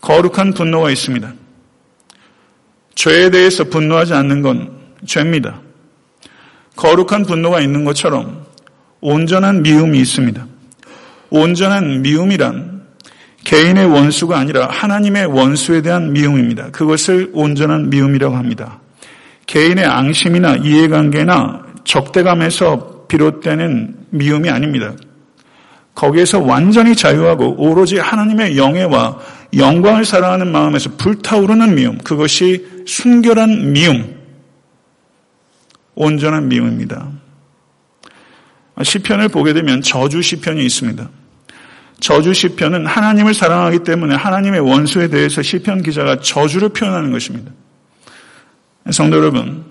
거룩한 0.00 0.54
분노가 0.54 0.90
있습니다. 0.90 1.32
죄에 2.94 3.30
대해서 3.30 3.64
분노하지 3.64 4.14
않는 4.14 4.42
건 4.42 4.70
죄입니다. 5.06 5.60
거룩한 6.76 7.24
분노가 7.24 7.60
있는 7.60 7.84
것처럼 7.84 8.44
온전한 9.00 9.62
미움이 9.62 9.98
있습니다. 9.98 10.46
온전한 11.30 12.02
미움이란 12.02 12.82
개인의 13.44 13.86
원수가 13.86 14.38
아니라 14.38 14.68
하나님의 14.70 15.26
원수에 15.26 15.82
대한 15.82 16.12
미움입니다. 16.12 16.70
그것을 16.70 17.30
온전한 17.34 17.90
미움이라고 17.90 18.34
합니다. 18.34 18.80
개인의 19.46 19.84
앙심이나 19.84 20.56
이해관계나 20.56 21.64
적대감에서 21.84 23.04
비롯되는 23.08 24.06
미움이 24.10 24.48
아닙니다. 24.48 24.94
거기에서 25.94 26.40
완전히 26.40 26.96
자유하고 26.96 27.54
오로지 27.56 27.98
하나님의 27.98 28.56
영예와 28.56 29.18
영광을 29.56 30.04
사랑하는 30.04 30.50
마음에서 30.50 30.90
불타오르는 30.96 31.74
미움, 31.74 31.98
그것이 31.98 32.66
순결한 32.86 33.72
미움, 33.72 34.16
온전한 35.94 36.48
미움입니다. 36.48 37.08
시편을 38.82 39.28
보게 39.28 39.52
되면 39.52 39.80
저주 39.82 40.20
시편이 40.20 40.64
있습니다. 40.64 41.08
저주 42.00 42.34
시편은 42.34 42.86
하나님을 42.86 43.32
사랑하기 43.32 43.84
때문에 43.84 44.16
하나님의 44.16 44.60
원수에 44.60 45.08
대해서 45.08 45.42
시편 45.42 45.84
기자가 45.84 46.18
저주를 46.18 46.70
표현하는 46.70 47.12
것입니다. 47.12 47.52
성도 48.90 49.16
여러분, 49.16 49.64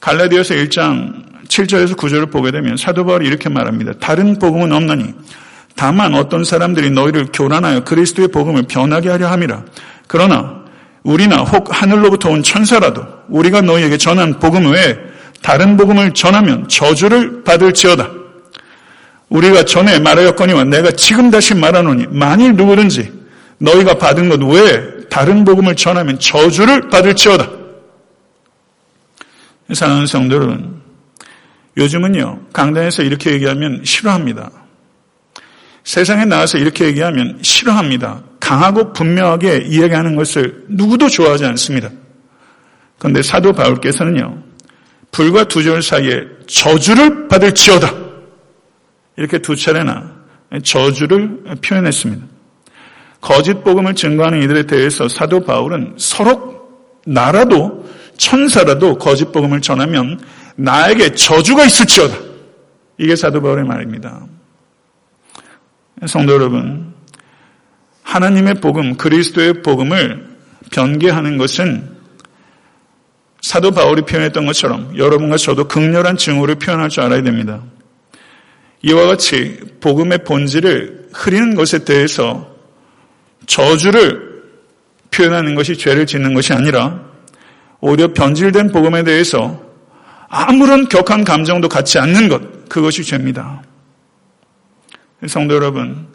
갈라디아서 0.00 0.54
1장 0.54 1.46
7절에서 1.48 1.96
9절을 1.96 2.30
보게 2.30 2.50
되면 2.50 2.76
사도 2.76 3.06
바울이 3.06 3.26
이렇게 3.26 3.48
말합니다. 3.48 3.94
다른 3.94 4.38
복음은 4.38 4.70
없나니 4.70 5.14
다만 5.76 6.14
어떤 6.14 6.42
사람들이 6.42 6.90
너희를 6.90 7.28
교란하여 7.32 7.84
그리스도의 7.84 8.28
복음을 8.28 8.62
변하게 8.62 9.10
하려 9.10 9.28
함이라. 9.28 9.62
그러나 10.08 10.64
우리나 11.02 11.42
혹 11.42 11.68
하늘로부터 11.70 12.30
온 12.30 12.42
천사라도 12.42 13.04
우리가 13.28 13.60
너희에게 13.60 13.98
전한 13.98 14.38
복음 14.40 14.72
외에 14.72 14.96
다른 15.42 15.76
복음을 15.76 16.12
전하면 16.14 16.66
저주를 16.68 17.44
받을지어다. 17.44 18.10
우리가 19.28 19.64
전에 19.64 19.98
말하였거니와 19.98 20.64
내가 20.64 20.90
지금 20.92 21.30
다시 21.30 21.54
말하노니 21.54 22.06
만일 22.10 22.54
누구든지 22.54 23.12
너희가 23.58 23.98
받은 23.98 24.28
것 24.28 24.42
외에 24.42 24.80
다른 25.10 25.44
복음을 25.44 25.76
전하면 25.76 26.18
저주를 26.18 26.88
받을지어다. 26.88 27.48
사랑하는 29.72 30.30
여러분, 30.30 30.80
요즘은요, 31.76 32.40
강단에서 32.52 33.02
이렇게 33.02 33.32
얘기하면 33.32 33.82
싫어합니다. 33.84 34.50
세상에 35.86 36.24
나와서 36.24 36.58
이렇게 36.58 36.84
얘기하면 36.86 37.38
싫어합니다. 37.42 38.20
강하고 38.40 38.92
분명하게 38.92 39.66
이야기하는 39.68 40.16
것을 40.16 40.64
누구도 40.68 41.08
좋아하지 41.08 41.44
않습니다. 41.46 41.90
그런데 42.98 43.22
사도 43.22 43.52
바울께서는요, 43.52 44.42
불과 45.12 45.44
두 45.44 45.62
절 45.62 45.82
사이에 45.82 46.24
저주를 46.48 47.28
받을 47.28 47.54
지어다. 47.54 47.94
이렇게 49.16 49.38
두 49.38 49.54
차례나 49.54 50.12
저주를 50.64 51.42
표현했습니다. 51.64 52.26
거짓 53.20 53.54
복음을 53.62 53.94
증거하는 53.94 54.42
이들에 54.42 54.64
대해서 54.64 55.08
사도 55.08 55.44
바울은 55.44 55.94
서로 55.98 56.66
나라도 57.06 57.88
천사라도 58.16 58.98
거짓 58.98 59.30
복음을 59.30 59.60
전하면 59.60 60.18
나에게 60.56 61.14
저주가 61.14 61.64
있을지어다. 61.64 62.16
이게 62.98 63.14
사도 63.14 63.40
바울의 63.40 63.64
말입니다. 63.64 64.26
성도 66.04 66.34
여러분, 66.34 66.92
하나님의 68.02 68.54
복음, 68.54 68.96
그리스도의 68.96 69.62
복음을 69.62 70.26
변개하는 70.70 71.38
것은 71.38 71.96
사도 73.40 73.70
바울이 73.70 74.02
표현했던 74.02 74.44
것처럼 74.44 74.98
여러분과 74.98 75.36
저도 75.38 75.68
극렬한 75.68 76.16
증오를 76.16 76.56
표현할 76.56 76.90
줄 76.90 77.04
알아야 77.04 77.22
됩니다. 77.22 77.62
이와 78.82 79.06
같이 79.06 79.58
복음의 79.80 80.24
본질을 80.24 81.08
흐리는 81.14 81.54
것에 81.54 81.84
대해서 81.84 82.54
저주를 83.46 84.42
표현하는 85.10 85.54
것이 85.54 85.76
죄를 85.78 86.06
짓는 86.06 86.34
것이 86.34 86.52
아니라 86.52 87.00
오히려 87.80 88.12
변질된 88.12 88.70
복음에 88.72 89.02
대해서 89.02 89.64
아무런 90.28 90.88
격한 90.88 91.24
감정도 91.24 91.68
갖지 91.68 91.98
않는 91.98 92.28
것, 92.28 92.68
그것이 92.68 93.04
죄입니다. 93.04 93.62
성도 95.28 95.54
여러분, 95.54 96.06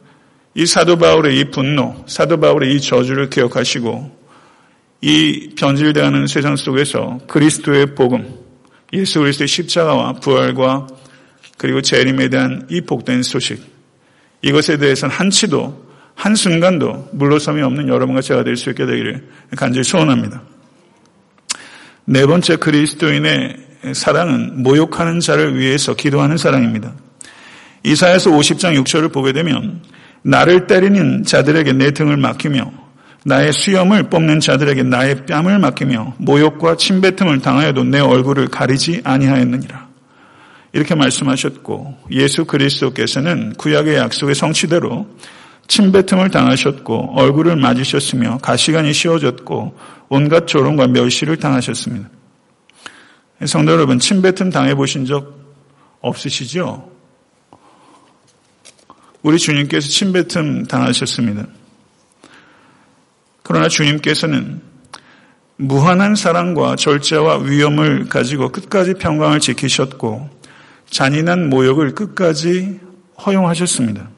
이 0.54 0.66
사도 0.66 0.98
바울의 0.98 1.40
이 1.40 1.46
분노, 1.52 2.04
사도 2.08 2.40
바울의 2.40 2.76
이 2.76 2.82
저주를 2.82 3.30
기억하시고 3.30 4.20
이 5.02 5.56
변질되는 5.58 6.28
세상 6.28 6.56
속에서 6.56 7.20
그리스도의 7.28 7.96
복음, 7.96 8.36
예수 8.94 9.20
그리스도의 9.20 9.48
십자가와 9.48 10.14
부활과 10.14 10.88
그리고 11.58 11.82
재림에 11.82 12.30
대한 12.30 12.68
이 12.70 12.82
복된 12.82 13.24
소식, 13.24 13.64
이것에 14.42 14.78
대해서는 14.78 15.16
한치도 15.16 15.92
한순간도 16.16 17.10
물러섬이 17.14 17.62
없는 17.62 17.88
여러분과 17.88 18.22
제가 18.22 18.44
될 18.44 18.58
수 18.58 18.70
있게 18.72 18.86
되기를 18.86 19.28
간절히 19.56 19.84
소원합니다. 19.84 20.42
네 22.06 22.26
번째 22.26 22.58
그리스도인의 22.58 23.58
사랑은 23.94 24.62
모욕하는 24.64 25.20
자를 25.20 25.58
위해서 25.58 25.96
기도하는 25.96 26.38
사랑입니다. 26.38 26.94
이사야서 27.84 28.32
50장 28.32 28.82
6절을 28.84 29.12
보게 29.12 29.34
되면 29.34 29.82
나를 30.24 30.68
때리는 30.68 31.24
자들에게 31.24 31.74
내 31.74 31.92
등을 31.92 32.18
맡기며 32.18 32.72
나의 33.24 33.54
수염을 33.54 34.10
뽑는 34.10 34.40
자들에게 34.40 34.84
나의 34.84 35.26
뺨을 35.26 35.60
맡기며 35.60 36.16
모욕과 36.18 36.78
침뱉음을 36.78 37.42
당하여도 37.42 37.84
내 37.84 38.00
얼굴을 38.00 38.48
가리지 38.48 39.02
아니하였느니라. 39.04 39.90
이렇게 40.74 40.96
말씀하셨고 40.96 41.98
예수 42.12 42.46
그리스도께서는 42.46 43.54
구약의 43.54 43.98
약속의 43.98 44.36
성취대로 44.36 45.08
침뱉음을 45.68 46.32
당하셨고 46.32 47.14
얼굴을 47.16 47.56
맞으셨으며 47.56 48.40
가시관이 48.42 48.94
씌워졌고 48.94 49.78
온갖 50.10 50.48
조롱과 50.48 50.88
멸시를 50.88 51.38
당하셨습니다. 51.38 52.10
성도 53.46 53.72
여러분, 53.72 53.98
침뱉음 54.00 54.50
당해보신 54.52 55.06
적 55.06 55.40
없으시죠? 56.02 56.91
우리 59.24 59.38
주님께서 59.38 59.88
침뱉음 59.88 60.66
당하셨습니다. 60.66 61.46
그러나 63.44 63.68
주님께서는 63.68 64.62
무한한 65.58 66.16
사랑과 66.16 66.76
절제와 66.76 67.40
위엄을 67.40 68.10
가지고 68.10 68.52
끝까지 68.52 68.96
평강을 68.96 69.40
지키셨고 69.40 70.30
잔인한 70.90 71.50
모욕을 71.50 71.94
끝까지 71.94 72.80
허용하셨습니다. 73.24 74.10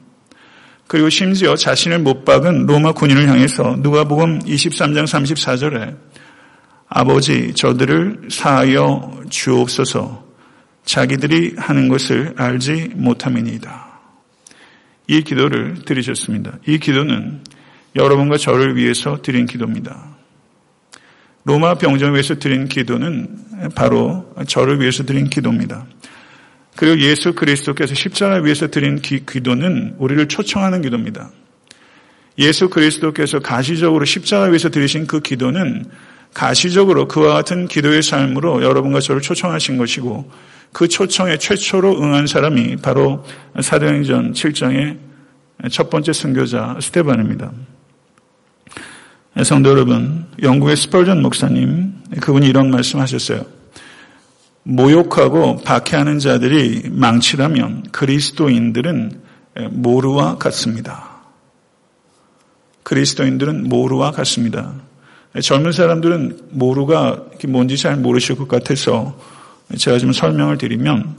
그리고 0.86 1.10
심지어 1.10 1.54
자신을 1.54 1.98
못 1.98 2.24
박은 2.24 2.66
로마 2.66 2.92
군인을 2.92 3.28
향해서 3.28 3.76
누가복음 3.80 4.40
23장 4.40 5.04
34절에 5.04 5.96
아버지 6.88 7.52
저들을 7.54 8.28
사하여 8.30 9.22
주옵소서 9.28 10.24
자기들이 10.84 11.54
하는 11.58 11.88
것을 11.88 12.34
알지 12.36 12.92
못함이니이다. 12.94 13.93
이 15.06 15.22
기도를 15.22 15.84
드리셨습니다. 15.84 16.58
이 16.66 16.78
기도는 16.78 17.40
여러분과 17.96 18.36
저를 18.36 18.76
위해서 18.76 19.20
드린 19.22 19.46
기도입니다. 19.46 20.16
로마 21.44 21.74
병정을 21.74 22.14
위해서 22.14 22.36
드린 22.36 22.66
기도는 22.66 23.28
바로 23.74 24.34
저를 24.46 24.80
위해서 24.80 25.04
드린 25.04 25.28
기도입니다. 25.28 25.86
그리고 26.76 26.98
예수 27.00 27.34
그리스도께서 27.34 27.94
십자가 27.94 28.36
위해서 28.36 28.68
드린 28.68 29.00
기, 29.00 29.24
도는 29.24 29.96
우리를 29.98 30.26
초청하는 30.26 30.82
기도입니다. 30.82 31.30
예수 32.38 32.68
그리스도께서 32.68 33.38
가시적으로 33.38 34.04
십자가 34.04 34.46
위해서 34.46 34.70
드리신 34.70 35.06
그 35.06 35.20
기도는 35.20 35.84
가시적으로 36.32 37.06
그와 37.06 37.34
같은 37.34 37.68
기도의 37.68 38.02
삶으로 38.02 38.64
여러분과 38.64 38.98
저를 38.98 39.20
초청하신 39.20 39.78
것이고 39.78 40.30
그 40.74 40.88
초청에 40.88 41.38
최초로 41.38 42.02
응한 42.02 42.26
사람이 42.26 42.76
바로 42.82 43.24
사도행전 43.58 44.32
7장의 44.32 44.98
첫 45.70 45.88
번째 45.88 46.12
선교자 46.12 46.78
스테반입니다. 46.80 47.52
성도 49.44 49.70
여러분, 49.70 50.26
영국의 50.42 50.76
스펄전 50.76 51.22
목사님, 51.22 51.94
그분이 52.20 52.48
이런 52.48 52.72
말씀 52.72 52.98
하셨어요. 52.98 53.46
모욕하고 54.64 55.62
박해하는 55.62 56.18
자들이 56.18 56.90
망치라면 56.90 57.84
그리스도인들은 57.92 59.20
모루와 59.70 60.38
같습니다. 60.38 61.20
그리스도인들은 62.82 63.68
모루와 63.68 64.10
같습니다. 64.10 64.74
젊은 65.40 65.70
사람들은 65.70 66.48
모루가 66.50 67.26
뭔지 67.46 67.76
잘 67.76 67.96
모르실 67.96 68.34
것 68.34 68.48
같아서 68.48 69.16
제가 69.76 69.98
좀 69.98 70.12
설명을 70.12 70.58
드리면 70.58 71.16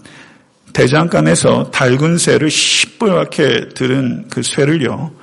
대장간에서 0.74 1.72
달군 1.72 2.18
쇠를 2.18 2.50
시뻘겋게 2.50 3.76
들은 3.76 4.26
그 4.30 4.44
쇠를요 4.44 5.14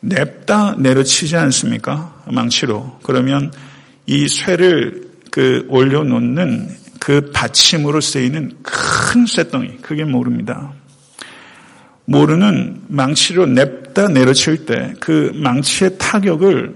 냅다 0.00 0.76
내려치지 0.78 1.36
않습니까? 1.36 2.22
망치로. 2.26 2.98
그러면 3.02 3.52
이 4.06 4.28
쇠를 4.28 5.08
그 5.30 5.64
올려놓는 5.68 6.68
그 7.00 7.30
받침으로 7.32 8.00
쓰이는 8.00 8.52
큰 8.62 9.26
쇠덩이, 9.26 9.78
그게 9.78 10.04
모릅니다. 10.04 10.72
모르는 12.04 12.82
망치로 12.88 13.46
냅다 13.46 14.08
내려칠 14.08 14.66
때 14.66 14.94
그 15.00 15.32
망치의 15.34 15.98
타격을 15.98 16.74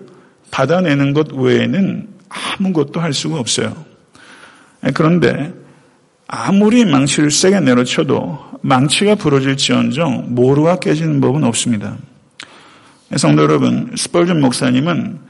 받아내는 0.50 1.12
것 1.12 1.32
외에는 1.32 2.08
아무것도 2.28 3.00
할 3.00 3.12
수가 3.12 3.38
없어요. 3.38 3.84
그런데 4.94 5.52
아무리 6.28 6.84
망치를 6.84 7.30
세게 7.30 7.60
내려쳐도 7.60 8.38
망치가 8.62 9.14
부러질지언정 9.14 10.34
모루가 10.34 10.78
깨지는 10.78 11.20
법은 11.20 11.44
없습니다. 11.44 11.96
성도 13.16 13.42
여러분, 13.42 13.92
스펄전 13.96 14.40
목사님은 14.40 15.20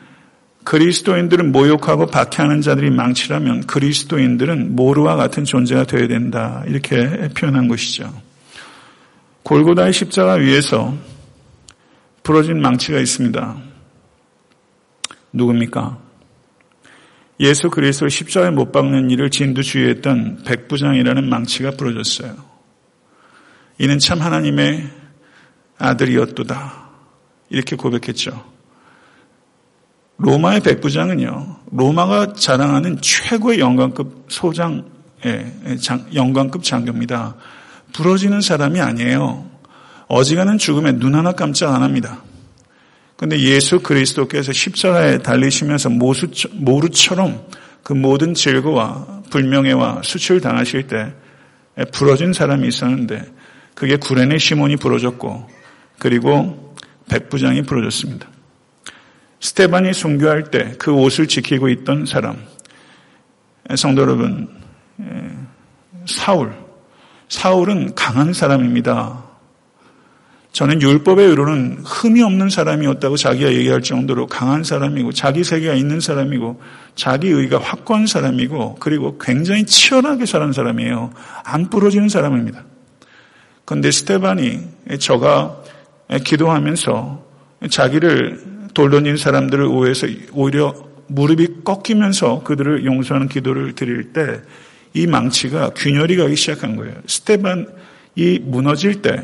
그리스도인들을 0.64 1.44
모욕하고 1.44 2.06
박해하는 2.06 2.60
자들이 2.60 2.90
망치라면 2.90 3.66
그리스도인들은 3.66 4.74
모루와 4.74 5.16
같은 5.16 5.44
존재가 5.44 5.84
되어야 5.84 6.08
된다. 6.08 6.64
이렇게 6.66 7.28
표현한 7.36 7.68
것이죠. 7.68 8.12
골고다의 9.42 9.92
십자가 9.92 10.32
위에서 10.34 10.96
부러진 12.24 12.60
망치가 12.60 12.98
있습니다. 12.98 13.56
누굽니까? 15.32 16.05
예수 17.40 17.68
그리스도 17.68 18.08
십자가에 18.08 18.50
못 18.50 18.72
박는 18.72 19.10
일을 19.10 19.30
진두주의했던 19.30 20.44
백부장이라는 20.44 21.28
망치가 21.28 21.70
부러졌어요. 21.72 22.34
이는 23.78 23.98
참 23.98 24.20
하나님의 24.20 24.88
아들이었도다. 25.78 26.86
이렇게 27.50 27.76
고백했죠. 27.76 28.56
로마의 30.18 30.60
백부장은요, 30.60 31.56
로마가 31.72 32.32
자랑하는 32.32 33.00
최고의 33.02 33.60
영광급 33.60 34.26
소장, 34.28 34.86
영광급 36.14 36.64
장교입니다. 36.64 37.36
부러지는 37.92 38.40
사람이 38.40 38.80
아니에요. 38.80 39.46
어지간한 40.08 40.56
죽음에 40.56 40.92
눈 40.92 41.14
하나 41.14 41.32
깜짝 41.32 41.74
안 41.74 41.82
합니다. 41.82 42.22
근데 43.16 43.38
예수 43.40 43.80
그리스도께서 43.80 44.52
십자가에 44.52 45.18
달리시면서 45.18 45.88
모루처럼 45.90 47.46
그 47.82 47.92
모든 47.92 48.34
질거와 48.34 49.22
불명예와 49.30 50.02
수치를 50.02 50.40
당하실 50.40 50.86
때 50.86 51.14
부러진 51.92 52.32
사람이 52.32 52.68
있었는데 52.68 53.24
그게 53.74 53.96
구레네 53.96 54.38
시몬이 54.38 54.76
부러졌고 54.76 55.48
그리고 55.98 56.74
백부장이 57.08 57.62
부러졌습니다. 57.62 58.28
스테반이 59.40 59.92
순교할 59.92 60.50
때 60.50 60.74
그 60.78 60.92
옷을 60.92 61.28
지키고 61.28 61.68
있던 61.68 62.06
사람 62.06 62.42
성도 63.76 64.02
여러분 64.02 64.48
사울 66.06 66.52
사울은 67.28 67.94
강한 67.94 68.32
사람입니다. 68.32 69.25
저는 70.56 70.80
율법의 70.80 71.28
의로는 71.28 71.82
흠이 71.84 72.22
없는 72.22 72.48
사람이었다고 72.48 73.18
자기가 73.18 73.52
얘기할 73.52 73.82
정도로 73.82 74.26
강한 74.26 74.64
사람이고 74.64 75.12
자기 75.12 75.44
세계가 75.44 75.74
있는 75.74 76.00
사람이고 76.00 76.62
자기 76.94 77.28
의가 77.28 77.58
확고한 77.58 78.06
사람이고 78.06 78.76
그리고 78.80 79.18
굉장히 79.18 79.66
치열하게 79.66 80.24
사는 80.24 80.50
사람이에요. 80.54 81.10
안 81.44 81.68
부러지는 81.68 82.08
사람입니다. 82.08 82.64
그런데 83.66 83.90
스테반이 83.90 84.60
저가 84.98 85.62
기도하면서 86.24 87.26
자기를 87.68 88.40
돌던진 88.72 89.18
사람들을 89.18 89.62
오해해서 89.66 90.06
오히려 90.32 90.74
무릎이 91.08 91.64
꺾이면서 91.64 92.44
그들을 92.44 92.86
용서하는 92.86 93.28
기도를 93.28 93.74
드릴 93.74 94.14
때 94.14 94.40
이 94.94 95.06
망치가 95.06 95.68
균열이 95.76 96.16
가기 96.16 96.34
시작한 96.36 96.76
거예요. 96.76 96.94
스테반이 97.06 98.38
무너질 98.40 99.02
때 99.02 99.22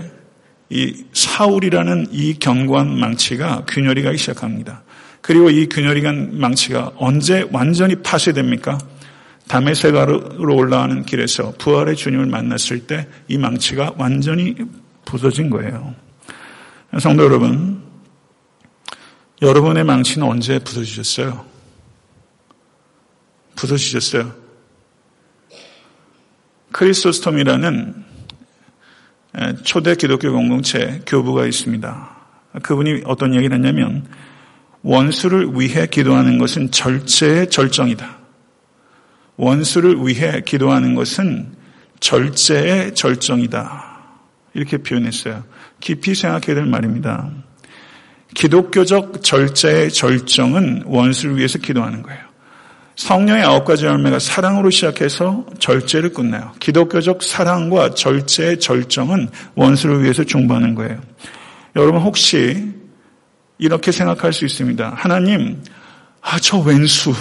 이 0.73 1.05
사울이라는 1.13 2.09
이 2.13 2.39
견고한 2.39 2.99
망치가 2.99 3.65
균열이 3.69 4.03
가기 4.03 4.17
시작합니다. 4.17 4.83
그리고 5.21 5.51
이 5.51 5.69
균열이 5.69 6.01
간 6.01 6.39
망치가 6.39 6.91
언제 6.97 7.47
완전히 7.53 7.97
파쇄됩니까? 7.97 8.79
담의 9.49 9.75
세가로 9.75 10.39
올라가는 10.39 11.05
길에서 11.05 11.53
부활의 11.59 11.95
주님을 11.97 12.27
만났을 12.27 12.87
때 12.87 13.07
이 13.29 13.37
망치가 13.37 13.93
완전히 13.99 14.55
부서진 15.05 15.51
거예요. 15.51 15.95
성도 16.99 17.25
여러분, 17.25 17.83
여러분의 19.43 19.85
망치는 19.85 20.27
언제 20.27 20.59
부서지셨어요? 20.59 21.45
부서지셨어요? 23.57 24.33
크리스토스톰이라는 26.73 28.12
초대 29.65 29.95
기독교 29.95 30.31
공동체 30.33 31.01
교부가 31.07 31.47
있습니다. 31.47 32.11
그분이 32.63 33.03
어떤 33.05 33.35
얘기를 33.35 33.57
했냐면 33.57 34.07
원수를 34.83 35.49
위해 35.55 35.87
기도하는 35.87 36.39
것은 36.39 36.71
절제의 36.71 37.51
절정이다. 37.51 38.19
원수를 39.37 39.97
위해 40.07 40.43
기도하는 40.45 40.95
것은 40.95 41.55
절제의 42.01 42.95
절정이다. 42.95 44.01
이렇게 44.55 44.79
표현했어요. 44.79 45.45
깊이 45.81 46.15
생각해야 46.15 46.57
될 46.57 46.67
말입니다. 46.67 47.31
기독교적 48.35 49.23
절제의 49.23 49.91
절정은 49.91 50.85
원수를 50.87 51.37
위해서 51.37 51.59
기도하는 51.59 52.03
거예요. 52.03 52.32
성령의 52.97 53.43
아홉 53.43 53.65
가지 53.65 53.87
열매가 53.87 54.19
사랑으로 54.19 54.71
시작해서 54.71 55.47
절제를 55.59 56.13
끝내요. 56.13 56.53
기독교적 56.61 57.23
사랑과 57.23 57.95
절제의 57.95 58.61
절정은 58.61 59.29
원수를 59.55 60.03
위해서 60.03 60.25
중보하는 60.25 60.75
거예요. 60.75 61.01
여러분 61.77 62.03
혹시 62.03 62.73
이렇게 63.59 63.93
생각할 63.93 64.33
수 64.33 64.45
있습니다. 64.45 64.93
하나님, 64.97 65.63
아, 66.21 66.39
저 66.39 66.59
왼수, 66.59 67.15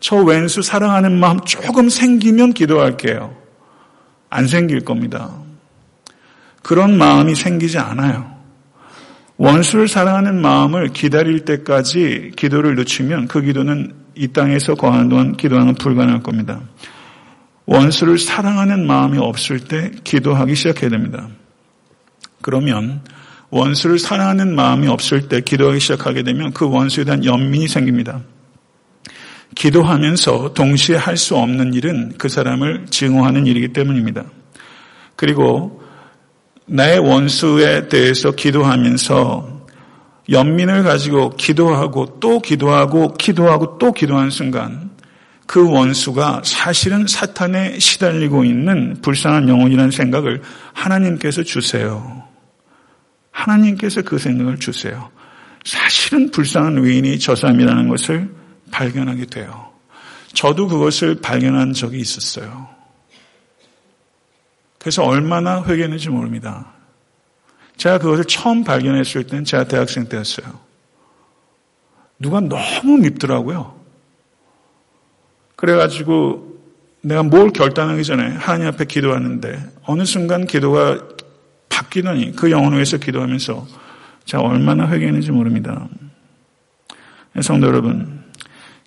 저 0.00 0.16
왼수 0.16 0.62
사랑하는 0.62 1.18
마음 1.18 1.40
조금 1.40 1.88
생기면 1.88 2.52
기도할게요. 2.54 3.36
안 4.30 4.46
생길 4.46 4.84
겁니다. 4.84 5.32
그런 6.62 6.96
마음이 6.96 7.34
생기지 7.34 7.78
않아요. 7.78 8.34
원수를 9.36 9.86
사랑하는 9.86 10.40
마음을 10.40 10.88
기다릴 10.88 11.44
때까지 11.44 12.32
기도를 12.36 12.74
늦추면 12.74 13.28
그 13.28 13.42
기도는 13.42 14.05
이 14.16 14.28
땅에서 14.28 14.74
거하는 14.74 15.08
동안 15.08 15.36
기도하는 15.36 15.74
불가능할 15.74 16.22
겁니다. 16.22 16.60
원수를 17.66 18.18
사랑하는 18.18 18.86
마음이 18.86 19.18
없을 19.18 19.60
때 19.60 19.90
기도하기 20.04 20.54
시작해야 20.54 20.90
됩니다. 20.90 21.28
그러면 22.40 23.02
원수를 23.50 23.98
사랑하는 23.98 24.54
마음이 24.54 24.86
없을 24.88 25.28
때 25.28 25.40
기도하기 25.40 25.80
시작하게 25.80 26.22
되면 26.22 26.52
그 26.52 26.68
원수에 26.68 27.04
대한 27.04 27.24
연민이 27.24 27.68
생깁니다. 27.68 28.22
기도하면서 29.54 30.54
동시에 30.54 30.96
할 30.96 31.16
수 31.16 31.36
없는 31.36 31.74
일은 31.74 32.14
그 32.18 32.28
사람을 32.28 32.86
증오하는 32.90 33.46
일이기 33.46 33.72
때문입니다. 33.72 34.24
그리고 35.14 35.82
나의 36.66 36.98
원수에 36.98 37.88
대해서 37.88 38.32
기도하면서 38.32 39.55
연민을 40.28 40.82
가지고 40.82 41.30
기도하고 41.30 42.18
또 42.20 42.40
기도하고 42.40 43.14
기도하고 43.14 43.78
또 43.78 43.92
기도하는 43.92 44.30
순간 44.30 44.90
그 45.46 45.70
원수가 45.70 46.42
사실은 46.44 47.06
사탄에 47.06 47.78
시달리고 47.78 48.44
있는 48.44 49.00
불쌍한 49.00 49.48
영혼이라는 49.48 49.92
생각을 49.92 50.42
하나님께서 50.72 51.44
주세요. 51.44 52.24
하나님께서 53.30 54.02
그 54.02 54.18
생각을 54.18 54.58
주세요. 54.58 55.10
사실은 55.64 56.30
불쌍한 56.30 56.82
위인이 56.82 57.18
저 57.18 57.36
사람이라는 57.36 57.88
것을 57.88 58.34
발견하게 58.72 59.26
돼요. 59.26 59.70
저도 60.32 60.66
그것을 60.68 61.20
발견한 61.20 61.72
적이 61.72 62.00
있었어요. 62.00 62.68
그래서 64.78 65.02
얼마나 65.02 65.64
회개했는지 65.64 66.10
모릅니다. 66.10 66.75
제가 67.76 67.98
그것을 67.98 68.24
처음 68.24 68.64
발견했을 68.64 69.24
때는 69.24 69.44
제가 69.44 69.64
대학생 69.64 70.08
때였어요. 70.08 70.46
누가 72.18 72.40
너무 72.40 72.98
밉더라고요. 72.98 73.78
그래가지고 75.56 76.56
내가 77.02 77.22
뭘 77.22 77.50
결단하기 77.50 78.04
전에 78.04 78.32
하나님 78.32 78.66
앞에 78.68 78.84
기도하는데 78.86 79.58
어느 79.84 80.04
순간 80.04 80.46
기도가 80.46 80.98
바뀌더니 81.68 82.32
그 82.32 82.50
영혼을 82.50 82.78
위해서 82.78 82.96
기도하면서 82.96 83.66
제가 84.24 84.42
얼마나 84.42 84.88
회개했는지 84.88 85.30
모릅니다. 85.30 85.88
성도 87.42 87.66
여러분, 87.66 88.24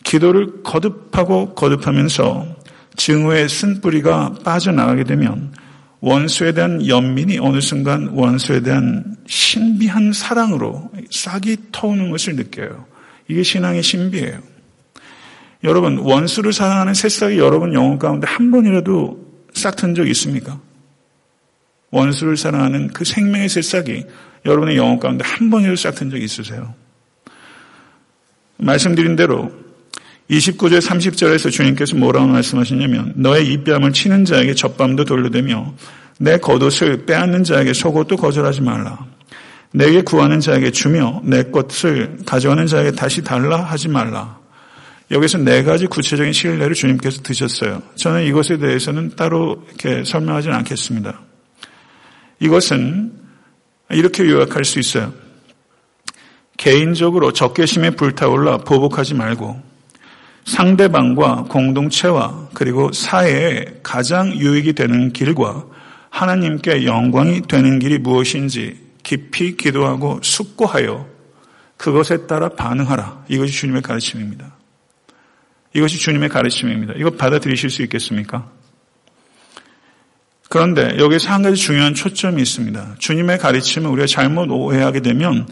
기도를 0.04 0.64
거듭하고 0.64 1.54
거듭하면서 1.54 2.58
증오의 2.96 3.48
쓴뿌리가 3.48 4.36
빠져나가게 4.44 5.04
되면 5.04 5.54
원수에 6.02 6.54
대한 6.54 6.86
연민이 6.88 7.38
어느 7.40 7.60
순간 7.60 8.08
원수에 8.08 8.62
대한 8.62 9.18
신비한 9.28 10.14
사랑으로 10.14 10.90
싹이 11.12 11.58
터오는 11.72 12.10
것을 12.10 12.36
느껴요. 12.36 12.86
이게 13.28 13.44
신앙의 13.44 13.84
신비예요. 13.84 14.40
여러분, 15.66 15.98
원수를 15.98 16.54
사랑하는 16.54 16.94
새싹이 16.94 17.38
여러분 17.38 17.74
영혼 17.74 18.00
가운데 18.00 18.28
한 18.28 18.50
번이라도 18.50 19.28
싹튼 19.54 19.94
적 19.94 20.08
있습니까? 20.08 20.60
원수를 21.92 22.38
사랑하는 22.38 22.90
그 22.90 23.04
생명의 23.04 23.50
새싹이 23.50 24.06
여러분의 24.46 24.78
영혼 24.78 25.00
가운데 25.00 25.26
한 25.26 25.50
번이라도 25.50 25.76
싹튼 25.76 26.10
적 26.10 26.18
있으세요? 26.18 26.74
말씀드린 28.58 29.16
대로 29.16 29.52
29절 30.30 30.80
30절에서 30.80 31.52
주님께서 31.52 31.96
뭐라고 31.96 32.28
말씀하시냐면 32.28 33.14
너의 33.16 33.52
입뺨을 33.52 33.94
치는 33.94 34.26
자에게 34.26 34.54
젖밤도 34.54 35.06
돌려대며 35.06 35.74
내 36.20 36.38
겉옷을 36.38 37.06
빼앗는 37.06 37.44
자에게 37.44 37.74
속옷도 37.74 38.18
거절하지 38.18 38.62
말라. 38.62 39.06
내게 39.72 40.02
구하는 40.02 40.40
자에게 40.40 40.72
주며 40.72 41.22
내 41.24 41.44
것을 41.44 42.18
가져가는 42.26 42.66
자에게 42.68 42.92
다시 42.92 43.24
달라 43.24 43.64
하지 43.64 43.88
말라. 43.88 44.38
여기서 45.12 45.40
네 45.40 45.64
가지 45.64 45.88
구체적인 45.88 46.34
신뢰를 46.34 46.76
주님께서 46.76 47.24
드셨어요. 47.24 47.82
저는 47.96 48.26
이것에 48.26 48.58
대해서는 48.58 49.16
따로 49.16 49.64
이렇게 49.68 50.04
설명하지는 50.04 50.56
않겠습니다. 50.58 51.22
이것은 52.40 53.14
이렇게 53.92 54.24
요약할 54.26 54.66
수 54.66 54.80
있어요. 54.80 55.12
개인적으로 56.58 57.32
적개심에 57.32 57.92
불타올라 57.92 58.58
보복하지 58.58 59.16
말고 59.16 59.69
상대방과 60.50 61.44
공동체와 61.44 62.50
그리고 62.54 62.92
사회에 62.92 63.66
가장 63.84 64.36
유익이 64.36 64.74
되는 64.74 65.14
길과 65.14 65.66
하나님께 66.10 66.86
영광이 66.86 67.44
되는 67.44 67.78
길이 67.78 68.00
무엇인지 68.00 68.78
깊이 69.04 69.56
기도하고 69.56 70.20
숙고하여 70.24 71.08
그것에 71.78 72.26
따라 72.26 72.50
반응하라. 72.50 73.26
이것이 73.30 73.54
주님의 73.54 73.84
가르침입니다. 73.84 74.56
이것이 75.74 76.00
주님의 76.00 76.30
가르침입니다. 76.30 76.94
이거 76.98 77.12
받아들이실 77.12 77.70
수 77.70 77.84
있겠습니까? 77.84 78.50
그런데 80.50 80.98
여기서 80.98 81.30
한 81.30 81.44
가지 81.44 81.58
중요한 81.58 81.94
초점이 81.94 82.42
있습니다. 82.42 82.96
주님의 82.98 83.38
가르침을 83.38 83.88
우리가 83.92 84.08
잘못 84.08 84.50
오해하게 84.50 85.02
되면 85.02 85.48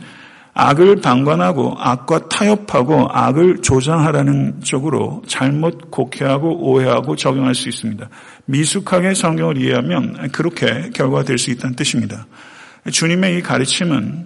악을 0.60 1.02
방관하고 1.02 1.76
악과 1.78 2.30
타협하고 2.30 3.10
악을 3.12 3.62
조장하라는 3.62 4.62
쪽으로 4.64 5.22
잘못 5.28 5.92
곡해하고 5.92 6.68
오해하고 6.68 7.16
적용할 7.16 7.54
수 7.54 7.70
있습니다. 7.70 8.10
미숙하게 8.46 9.14
성경을 9.14 9.62
이해하면 9.62 10.32
그렇게 10.32 10.90
결과가 10.96 11.24
될 11.26 11.38
수 11.38 11.52
있다는 11.52 11.76
뜻입니다. 11.76 12.26
주님의 12.92 13.38
이 13.38 13.42
가르침은 13.44 14.26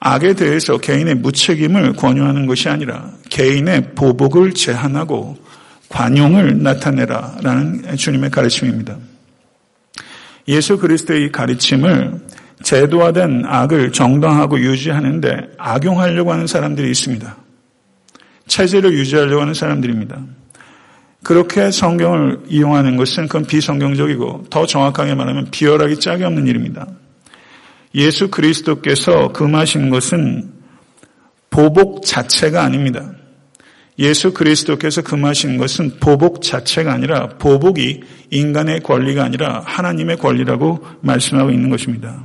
악에 0.00 0.34
대해서 0.34 0.78
개인의 0.78 1.14
무책임을 1.14 1.92
권유하는 1.92 2.46
것이 2.46 2.68
아니라 2.68 3.12
개인의 3.30 3.94
보복을 3.94 4.52
제한하고 4.54 5.36
관용을 5.88 6.64
나타내라라는 6.64 7.96
주님의 7.96 8.30
가르침입니다. 8.30 8.96
예수 10.48 10.76
그리스도의 10.76 11.26
이 11.26 11.30
가르침을 11.30 12.20
제도화된 12.62 13.44
악을 13.46 13.92
정당하고 13.92 14.58
유지하는데 14.58 15.52
악용하려고 15.58 16.32
하는 16.32 16.46
사람들이 16.46 16.90
있습니다. 16.90 17.36
체제를 18.46 18.92
유지하려고 18.92 19.42
하는 19.42 19.54
사람들입니다. 19.54 20.20
그렇게 21.22 21.70
성경을 21.70 22.42
이용하는 22.48 22.96
것은 22.96 23.26
그건 23.26 23.46
비성경적이고 23.46 24.46
더 24.48 24.64
정확하게 24.64 25.14
말하면 25.14 25.48
비열하기 25.50 25.98
짝이 25.98 26.22
없는 26.24 26.46
일입니다. 26.46 26.86
예수 27.94 28.30
그리스도께서 28.30 29.32
금하신 29.32 29.90
것은 29.90 30.52
보복 31.50 32.04
자체가 32.04 32.62
아닙니다. 32.62 33.10
예수 33.98 34.34
그리스도께서 34.34 35.02
금하신 35.02 35.56
것은 35.56 35.98
보복 36.00 36.42
자체가 36.42 36.92
아니라 36.92 37.28
보복이 37.38 38.02
인간의 38.30 38.80
권리가 38.80 39.24
아니라 39.24 39.62
하나님의 39.64 40.18
권리라고 40.18 40.86
말씀하고 41.00 41.50
있는 41.50 41.70
것입니다. 41.70 42.22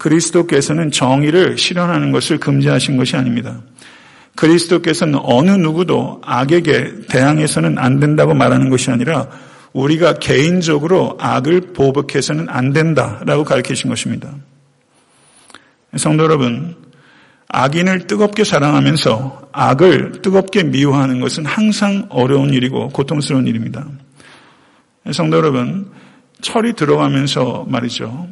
그리스도께서는 0.00 0.90
정의를 0.90 1.58
실현하는 1.58 2.10
것을 2.10 2.38
금지하신 2.38 2.96
것이 2.96 3.16
아닙니다. 3.16 3.60
그리스도께서는 4.34 5.18
어느 5.22 5.50
누구도 5.50 6.22
악에게 6.24 7.06
대항해서는 7.08 7.78
안 7.78 8.00
된다고 8.00 8.32
말하는 8.32 8.70
것이 8.70 8.90
아니라 8.90 9.28
우리가 9.74 10.14
개인적으로 10.14 11.16
악을 11.20 11.72
보복해서는 11.74 12.48
안 12.48 12.72
된다라고 12.72 13.44
가르치신 13.44 13.90
것입니다. 13.90 14.34
성도 15.96 16.24
여러분, 16.24 16.76
악인을 17.48 18.06
뜨겁게 18.06 18.44
사랑하면서 18.44 19.50
악을 19.52 20.22
뜨겁게 20.22 20.64
미워하는 20.64 21.20
것은 21.20 21.44
항상 21.44 22.06
어려운 22.08 22.54
일이고 22.54 22.88
고통스러운 22.88 23.46
일입니다. 23.46 23.86
성도 25.12 25.36
여러분, 25.36 25.90
철이 26.40 26.72
들어가면서 26.72 27.66
말이죠. 27.68 28.28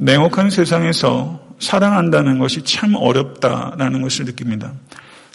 냉혹한 0.00 0.48
세상에서 0.48 1.40
사랑한다는 1.58 2.38
것이 2.38 2.62
참 2.62 2.94
어렵다라는 2.94 4.00
것을 4.00 4.24
느낍니다. 4.24 4.72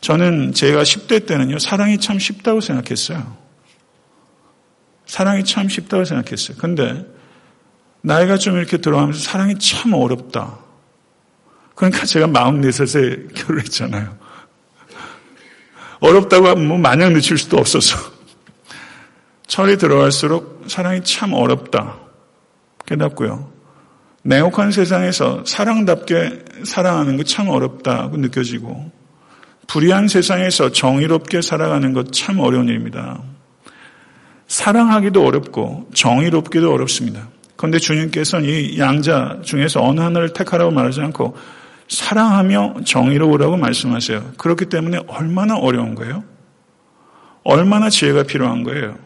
저는 0.01 0.53
제가 0.53 0.81
10대 0.81 1.27
때는요, 1.27 1.59
사랑이 1.59 1.99
참 1.99 2.17
쉽다고 2.17 2.61
생각했어요. 2.61 3.37
사랑이 5.05 5.43
참 5.45 5.69
쉽다고 5.69 6.03
생각했어요. 6.03 6.57
근데, 6.57 7.05
나이가 8.01 8.37
좀 8.37 8.57
이렇게 8.57 8.77
들어가면서 8.77 9.19
사랑이 9.19 9.59
참 9.59 9.93
어렵다. 9.93 10.57
그러니까 11.75 12.05
제가 12.05 12.25
44살에 12.27 13.35
결혼했잖아요. 13.35 14.17
어렵다고 15.99 16.47
하면 16.47 16.67
뭐 16.67 16.77
마냥 16.79 17.13
늦출 17.13 17.37
수도 17.37 17.57
없어서. 17.57 17.97
철이 19.45 19.77
들어갈수록 19.77 20.65
사랑이 20.67 21.03
참 21.03 21.33
어렵다. 21.33 21.97
깨닫고요. 22.87 23.54
냉혹한 24.25 24.71
세상에서 24.71 25.43
사랑답게 25.45 26.45
사랑하는 26.63 27.15
것 27.17 27.25
참 27.25 27.47
어렵다고 27.49 28.17
느껴지고 28.17 28.91
불의한 29.67 30.07
세상에서 30.07 30.71
정의롭게 30.71 31.41
살아가는 31.41 31.93
것 31.93 32.11
참 32.11 32.39
어려운 32.39 32.67
일입니다. 32.67 33.21
사랑하기도 34.47 35.23
어렵고 35.23 35.89
정의롭기도 35.93 36.71
어렵습니다. 36.73 37.29
그런데 37.55 37.77
주님께서는 37.77 38.49
이 38.49 38.79
양자 38.79 39.41
중에서 39.43 39.83
어느 39.83 40.01
하나를 40.01 40.33
택하라고 40.33 40.71
말하지 40.71 41.01
않고 41.01 41.35
사랑하며 41.87 42.77
정의로우라고 42.85 43.57
말씀하세요. 43.57 44.33
그렇기 44.37 44.65
때문에 44.65 44.99
얼마나 45.07 45.55
어려운 45.55 45.93
거예요? 45.93 46.23
얼마나 47.43 47.89
지혜가 47.89 48.23
필요한 48.23 48.63
거예요? 48.63 48.97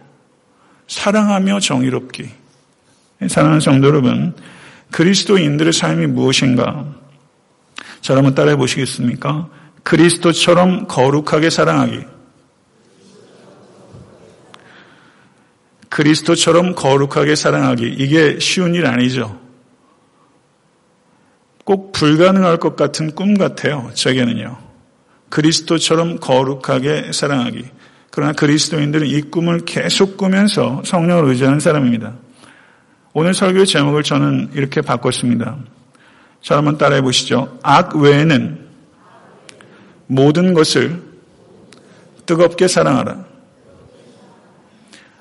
사랑하며 0.88 1.60
정의롭기. 1.60 2.30
사랑하는 3.28 3.60
성도 3.60 3.88
여러분, 3.90 4.34
그리스도인들의 4.92 5.74
삶이 5.74 6.08
무엇인가? 6.08 6.86
자, 8.02 8.16
한번 8.16 8.36
따라해 8.36 8.56
보시겠습니까? 8.56 9.50
그리스도처럼 9.84 10.88
거룩하게 10.88 11.50
사랑하기. 11.50 12.06
그리스도처럼 15.90 16.76
거룩하게 16.76 17.36
사랑하기. 17.36 17.96
이게 17.98 18.40
쉬운 18.40 18.76
일 18.76 18.86
아니죠. 18.86 19.40
꼭 21.66 21.92
불가능할 21.92 22.58
것 22.58 22.76
같은 22.76 23.14
꿈 23.14 23.36
같아요. 23.36 23.92
저에게는요. 23.94 24.58
그리스도처럼 25.30 26.20
거룩하게 26.20 27.12
사랑하기. 27.12 27.66
그러나 28.12 28.34
그리스도인들은 28.34 29.08
이 29.08 29.22
꿈을 29.22 29.66
계속 29.66 30.18
꾸면서 30.18 30.82
성령을 30.86 31.26
의지하는 31.26 31.60
사람입니다. 31.60 32.16
오늘 33.14 33.34
설교의 33.34 33.66
제목을 33.66 34.04
저는 34.04 34.52
이렇게 34.54 34.82
바꿨습니다. 34.82 35.58
자, 36.42 36.58
한번 36.58 36.78
따라해 36.78 37.02
보시죠. 37.02 37.60
악 37.64 37.96
외에는 37.96 38.68
모든 40.08 40.54
것을 40.54 41.02
뜨겁게 42.26 42.68
사랑하라. 42.68 43.26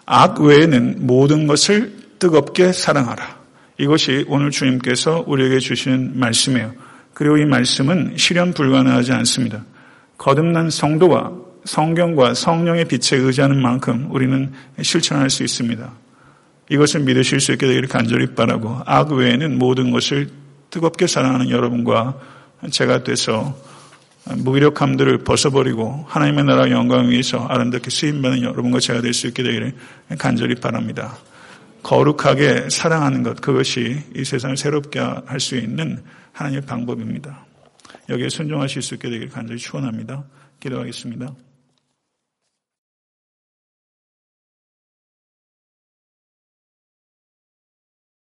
악 0.07 0.41
외에는 0.41 1.07
모든 1.07 1.47
것을 1.47 1.97
뜨겁게 2.19 2.73
사랑하라. 2.73 3.39
이것이 3.79 4.25
오늘 4.29 4.51
주님께서 4.51 5.25
우리에게 5.27 5.59
주신 5.59 6.19
말씀이에요. 6.19 6.73
그리고 7.15 7.39
이 7.39 7.45
말씀은 7.45 8.15
실현 8.17 8.53
불가능하지 8.53 9.13
않습니다. 9.13 9.65
거듭난 10.19 10.71
성도가 10.71 11.33
성경과 11.65 12.35
성령의 12.35 12.87
빛에 12.87 13.17
의지하는 13.17 13.61
만큼 13.61 14.09
우리는 14.11 14.53
실천할 14.83 15.31
수 15.31 15.43
있습니다. 15.43 15.91
이것을 16.71 17.01
믿으실 17.01 17.41
수 17.41 17.53
있게 17.53 17.67
되기를 17.67 17.89
간절히 17.89 18.35
바라고 18.35 18.81
악 18.85 19.13
외에는 19.13 19.59
모든 19.59 19.91
것을 19.91 20.29
뜨겁게 20.71 21.07
사랑하는 21.07 21.51
여러분과 21.51 22.19
제가 22.71 23.05
돼서 23.05 23.57
무기력함들을 24.37 25.25
벗어버리고 25.25 26.05
하나님의 26.09 26.45
나라 26.45 26.71
영광을 26.71 27.11
위해서 27.11 27.39
아름답게 27.47 27.89
쓰임받는 27.89 28.43
여러분과 28.43 28.81
제가 28.81 29.01
될 29.01 29.15
수 29.15 29.27
있게 29.29 29.43
되기를 29.43 29.73
간절히 30.19 30.55
바랍니다. 30.57 31.17
거룩하게 31.83 32.69
사랑하는 32.71 33.23
것 33.23 33.41
그것이 33.41 34.03
이 34.15 34.25
세상을 34.25 34.57
새롭게 34.57 34.99
할 34.99 35.41
수 35.41 35.57
있는 35.57 36.03
하나님의 36.33 36.67
방법입니다. 36.67 37.47
여기에 38.11 38.29
순종하실 38.29 38.83
수 38.83 38.95
있게 38.95 39.09
되기를 39.09 39.31
간절히 39.31 39.59
축원합니다. 39.59 40.25
기도하겠습니다. 40.61 41.48